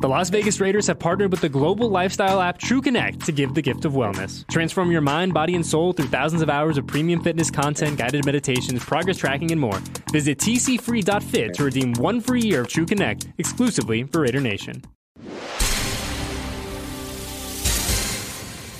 The 0.00 0.08
Las 0.08 0.30
Vegas 0.30 0.60
Raiders 0.60 0.86
have 0.86 1.00
partnered 1.00 1.32
with 1.32 1.40
the 1.40 1.48
global 1.48 1.88
lifestyle 1.88 2.40
app 2.40 2.60
TrueConnect 2.60 3.24
to 3.24 3.32
give 3.32 3.54
the 3.54 3.62
gift 3.62 3.84
of 3.84 3.94
wellness. 3.94 4.46
Transform 4.48 4.92
your 4.92 5.00
mind, 5.00 5.34
body, 5.34 5.56
and 5.56 5.66
soul 5.66 5.92
through 5.92 6.06
thousands 6.06 6.40
of 6.40 6.48
hours 6.48 6.78
of 6.78 6.86
premium 6.86 7.20
fitness 7.20 7.50
content, 7.50 7.98
guided 7.98 8.24
meditations, 8.24 8.84
progress 8.84 9.16
tracking, 9.16 9.50
and 9.50 9.60
more. 9.60 9.80
Visit 10.12 10.38
tcfree.fit 10.38 11.54
to 11.54 11.64
redeem 11.64 11.94
one 11.94 12.20
free 12.20 12.42
year 12.42 12.60
of 12.60 12.68
TrueConnect 12.68 13.32
exclusively 13.38 14.04
for 14.04 14.20
Raider 14.20 14.38
Nation. 14.38 14.84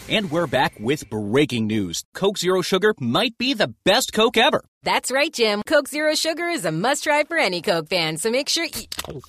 And 0.08 0.30
we're 0.30 0.46
back 0.46 0.74
with 0.78 1.10
breaking 1.10 1.66
news. 1.66 2.04
Coke 2.14 2.38
Zero 2.38 2.62
Sugar 2.62 2.94
might 3.00 3.36
be 3.38 3.54
the 3.54 3.74
best 3.84 4.12
Coke 4.12 4.36
ever. 4.36 4.64
That's 4.84 5.10
right, 5.10 5.32
Jim. 5.32 5.64
Coke 5.66 5.88
Zero 5.88 6.14
Sugar 6.14 6.48
is 6.48 6.64
a 6.64 6.70
must 6.70 7.02
try 7.02 7.24
for 7.24 7.36
any 7.36 7.60
Coke 7.60 7.88
fan, 7.88 8.18
so 8.18 8.30
make 8.30 8.48
sure 8.48 8.66
you. 8.66 9.20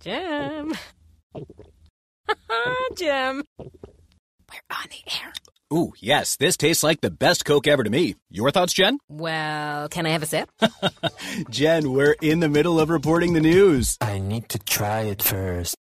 Jim. 0.00 0.72
Jim. 2.96 3.44
We're 3.58 4.66
on 4.70 4.86
the 4.88 5.12
air. 5.20 5.32
Ooh, 5.72 5.92
yes, 6.00 6.36
this 6.36 6.56
tastes 6.56 6.82
like 6.82 7.00
the 7.00 7.10
best 7.10 7.44
Coke 7.44 7.68
ever 7.68 7.84
to 7.84 7.90
me. 7.90 8.16
Your 8.30 8.50
thoughts, 8.50 8.72
Jen? 8.72 8.98
Well, 9.08 9.88
can 9.88 10.06
I 10.06 10.10
have 10.10 10.22
a 10.22 10.26
sip? 10.26 10.50
Jen, 11.50 11.92
we're 11.92 12.16
in 12.20 12.40
the 12.40 12.48
middle 12.48 12.80
of 12.80 12.90
reporting 12.90 13.34
the 13.34 13.40
news. 13.40 13.96
I 14.00 14.18
need 14.18 14.48
to 14.48 14.58
try 14.58 15.02
it 15.02 15.22
first. 15.22 15.76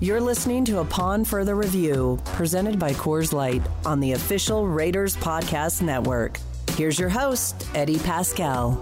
You're 0.00 0.20
listening 0.20 0.64
to 0.66 0.78
A 0.78 0.82
Upon 0.82 1.24
Further 1.24 1.56
Review, 1.56 2.20
presented 2.26 2.78
by 2.78 2.92
Coors 2.92 3.32
Light 3.32 3.62
on 3.84 3.98
the 3.98 4.12
official 4.12 4.68
Raiders 4.68 5.16
Podcast 5.16 5.82
Network. 5.82 6.38
Here's 6.78 6.96
your 6.96 7.08
host, 7.08 7.66
Eddie 7.74 7.96
Paskal. 7.96 8.78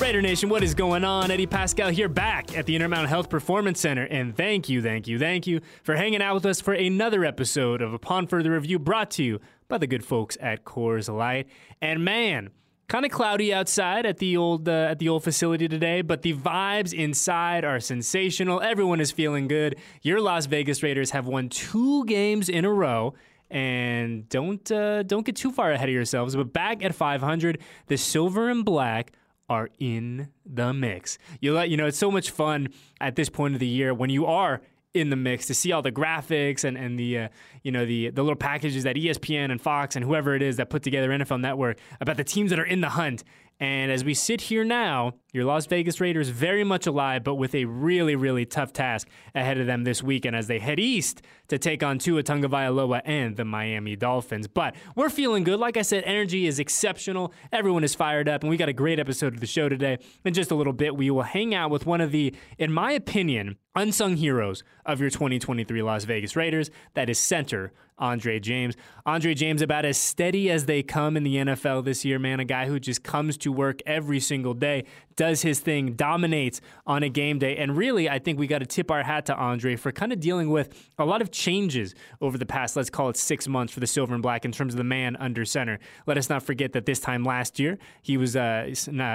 Raider 0.00 0.22
Nation, 0.22 0.48
what 0.48 0.62
is 0.62 0.76
going 0.76 1.02
on? 1.02 1.28
Eddie 1.32 1.48
Paskal 1.48 1.90
here 1.90 2.08
back 2.08 2.56
at 2.56 2.66
the 2.66 2.76
Intermountain 2.76 3.08
Health 3.08 3.28
Performance 3.28 3.80
Center. 3.80 4.04
And 4.04 4.36
thank 4.36 4.68
you, 4.68 4.80
thank 4.80 5.08
you, 5.08 5.18
thank 5.18 5.48
you 5.48 5.60
for 5.82 5.96
hanging 5.96 6.22
out 6.22 6.34
with 6.34 6.46
us 6.46 6.60
for 6.60 6.72
another 6.72 7.24
episode 7.24 7.82
of 7.82 7.92
Upon 7.92 8.28
Further 8.28 8.52
Review 8.52 8.78
brought 8.78 9.10
to 9.12 9.24
you 9.24 9.40
by 9.66 9.78
the 9.78 9.88
good 9.88 10.04
folks 10.04 10.38
at 10.40 10.64
Coors 10.64 11.12
Light. 11.12 11.48
And 11.82 12.04
man, 12.04 12.50
kind 12.86 13.04
of 13.04 13.10
cloudy 13.10 13.52
outside 13.52 14.06
at 14.06 14.18
the 14.18 14.36
old 14.36 14.68
uh, 14.68 14.86
at 14.88 15.00
the 15.00 15.08
old 15.08 15.24
facility 15.24 15.66
today, 15.66 16.00
but 16.00 16.22
the 16.22 16.34
vibes 16.34 16.94
inside 16.94 17.64
are 17.64 17.80
sensational. 17.80 18.60
Everyone 18.60 19.00
is 19.00 19.10
feeling 19.10 19.48
good. 19.48 19.74
Your 20.02 20.20
Las 20.20 20.46
Vegas 20.46 20.80
Raiders 20.80 21.10
have 21.10 21.26
won 21.26 21.48
two 21.48 22.04
games 22.04 22.48
in 22.48 22.64
a 22.64 22.70
row. 22.70 23.14
And 23.50 24.28
don't 24.28 24.70
uh, 24.70 25.02
don't 25.02 25.26
get 25.26 25.36
too 25.36 25.50
far 25.50 25.72
ahead 25.72 25.88
of 25.88 25.94
yourselves. 25.94 26.36
But 26.36 26.52
back 26.52 26.84
at 26.84 26.94
500, 26.94 27.58
the 27.88 27.96
silver 27.96 28.48
and 28.48 28.64
black 28.64 29.12
are 29.48 29.68
in 29.80 30.28
the 30.46 30.72
mix. 30.72 31.18
You 31.40 31.52
let 31.52 31.68
you 31.68 31.76
know 31.76 31.86
it's 31.86 31.98
so 31.98 32.10
much 32.10 32.30
fun 32.30 32.68
at 33.00 33.16
this 33.16 33.28
point 33.28 33.54
of 33.54 33.60
the 33.60 33.66
year 33.66 33.92
when 33.92 34.08
you 34.08 34.26
are 34.26 34.60
in 34.94 35.10
the 35.10 35.16
mix 35.16 35.46
to 35.46 35.54
see 35.54 35.72
all 35.72 35.82
the 35.82 35.92
graphics 35.92 36.64
and 36.64 36.76
and 36.76 36.98
the 36.98 37.18
uh, 37.18 37.28
you 37.62 37.72
know 37.72 37.84
the 37.84 38.10
the 38.10 38.22
little 38.22 38.36
packages 38.36 38.84
that 38.84 38.96
ESPN 38.96 39.50
and 39.50 39.60
Fox 39.60 39.96
and 39.96 40.04
whoever 40.04 40.34
it 40.34 40.42
is 40.42 40.56
that 40.56 40.70
put 40.70 40.82
together 40.82 41.08
NFL 41.10 41.40
Network 41.40 41.78
about 42.00 42.16
the 42.16 42.24
teams 42.24 42.50
that 42.50 42.58
are 42.58 42.64
in 42.64 42.80
the 42.80 42.90
hunt. 42.90 43.24
And 43.60 43.92
as 43.92 44.02
we 44.04 44.14
sit 44.14 44.40
here 44.40 44.64
now, 44.64 45.12
your 45.32 45.44
Las 45.44 45.66
Vegas 45.66 46.00
Raiders 46.00 46.30
very 46.30 46.64
much 46.64 46.86
alive, 46.86 47.22
but 47.22 47.34
with 47.34 47.54
a 47.54 47.66
really, 47.66 48.16
really 48.16 48.46
tough 48.46 48.72
task 48.72 49.06
ahead 49.34 49.58
of 49.58 49.66
them 49.66 49.84
this 49.84 50.02
weekend 50.02 50.34
as 50.34 50.46
they 50.46 50.58
head 50.58 50.80
east 50.80 51.20
to 51.48 51.58
take 51.58 51.82
on 51.82 51.98
Tua 51.98 52.22
Tagovailoa 52.22 53.02
and 53.04 53.36
the 53.36 53.44
Miami 53.44 53.96
Dolphins. 53.96 54.48
But 54.48 54.74
we're 54.96 55.10
feeling 55.10 55.44
good. 55.44 55.60
Like 55.60 55.76
I 55.76 55.82
said, 55.82 56.04
energy 56.04 56.46
is 56.46 56.58
exceptional. 56.58 57.34
Everyone 57.52 57.84
is 57.84 57.94
fired 57.94 58.30
up, 58.30 58.42
and 58.42 58.48
we 58.48 58.56
got 58.56 58.70
a 58.70 58.72
great 58.72 58.98
episode 58.98 59.34
of 59.34 59.40
the 59.40 59.46
show 59.46 59.68
today. 59.68 59.98
In 60.24 60.32
just 60.32 60.50
a 60.50 60.54
little 60.54 60.72
bit, 60.72 60.96
we 60.96 61.10
will 61.10 61.22
hang 61.22 61.54
out 61.54 61.70
with 61.70 61.84
one 61.84 62.00
of 62.00 62.12
the, 62.12 62.34
in 62.58 62.72
my 62.72 62.92
opinion, 62.92 63.56
unsung 63.74 64.16
heroes 64.16 64.62
of 64.84 65.00
your 65.00 65.10
2023 65.10 65.82
Las 65.82 66.04
Vegas 66.04 66.36
Raiders. 66.36 66.70
That 66.94 67.08
is 67.08 67.18
center 67.18 67.72
Andre 67.98 68.40
James. 68.40 68.76
Andre 69.04 69.34
James, 69.34 69.62
about 69.62 69.84
as 69.84 69.98
steady 69.98 70.50
as 70.50 70.64
they 70.64 70.82
come 70.82 71.16
in 71.16 71.22
the 71.22 71.36
NFL 71.36 71.84
this 71.84 72.04
year, 72.04 72.18
man. 72.18 72.40
A 72.40 72.44
guy 72.44 72.66
who 72.66 72.80
just 72.80 73.04
comes 73.04 73.36
to 73.38 73.52
work 73.52 73.80
every 73.86 74.20
single 74.20 74.54
day, 74.54 74.84
does 75.20 75.42
his 75.42 75.60
thing, 75.60 75.92
dominates 75.96 76.62
on 76.86 77.02
a 77.02 77.08
game 77.10 77.38
day. 77.38 77.58
And 77.58 77.76
really, 77.76 78.08
I 78.08 78.18
think 78.18 78.38
we 78.38 78.46
got 78.46 78.60
to 78.60 78.64
tip 78.66 78.90
our 78.90 79.02
hat 79.02 79.26
to 79.26 79.36
Andre 79.36 79.76
for 79.76 79.92
kind 79.92 80.14
of 80.14 80.18
dealing 80.18 80.48
with 80.48 80.90
a 80.98 81.04
lot 81.04 81.20
of 81.20 81.30
changes 81.30 81.94
over 82.22 82.38
the 82.38 82.46
past, 82.46 82.74
let's 82.74 82.88
call 82.88 83.10
it 83.10 83.18
six 83.18 83.46
months 83.46 83.70
for 83.74 83.80
the 83.80 83.86
Silver 83.86 84.14
and 84.14 84.22
Black 84.22 84.46
in 84.46 84.52
terms 84.52 84.72
of 84.72 84.78
the 84.78 84.84
man 84.84 85.16
under 85.16 85.44
center. 85.44 85.78
Let 86.06 86.16
us 86.16 86.30
not 86.30 86.42
forget 86.42 86.72
that 86.72 86.86
this 86.86 87.00
time 87.00 87.22
last 87.22 87.60
year, 87.60 87.76
he 88.00 88.16
was 88.16 88.34
uh, 88.34 88.72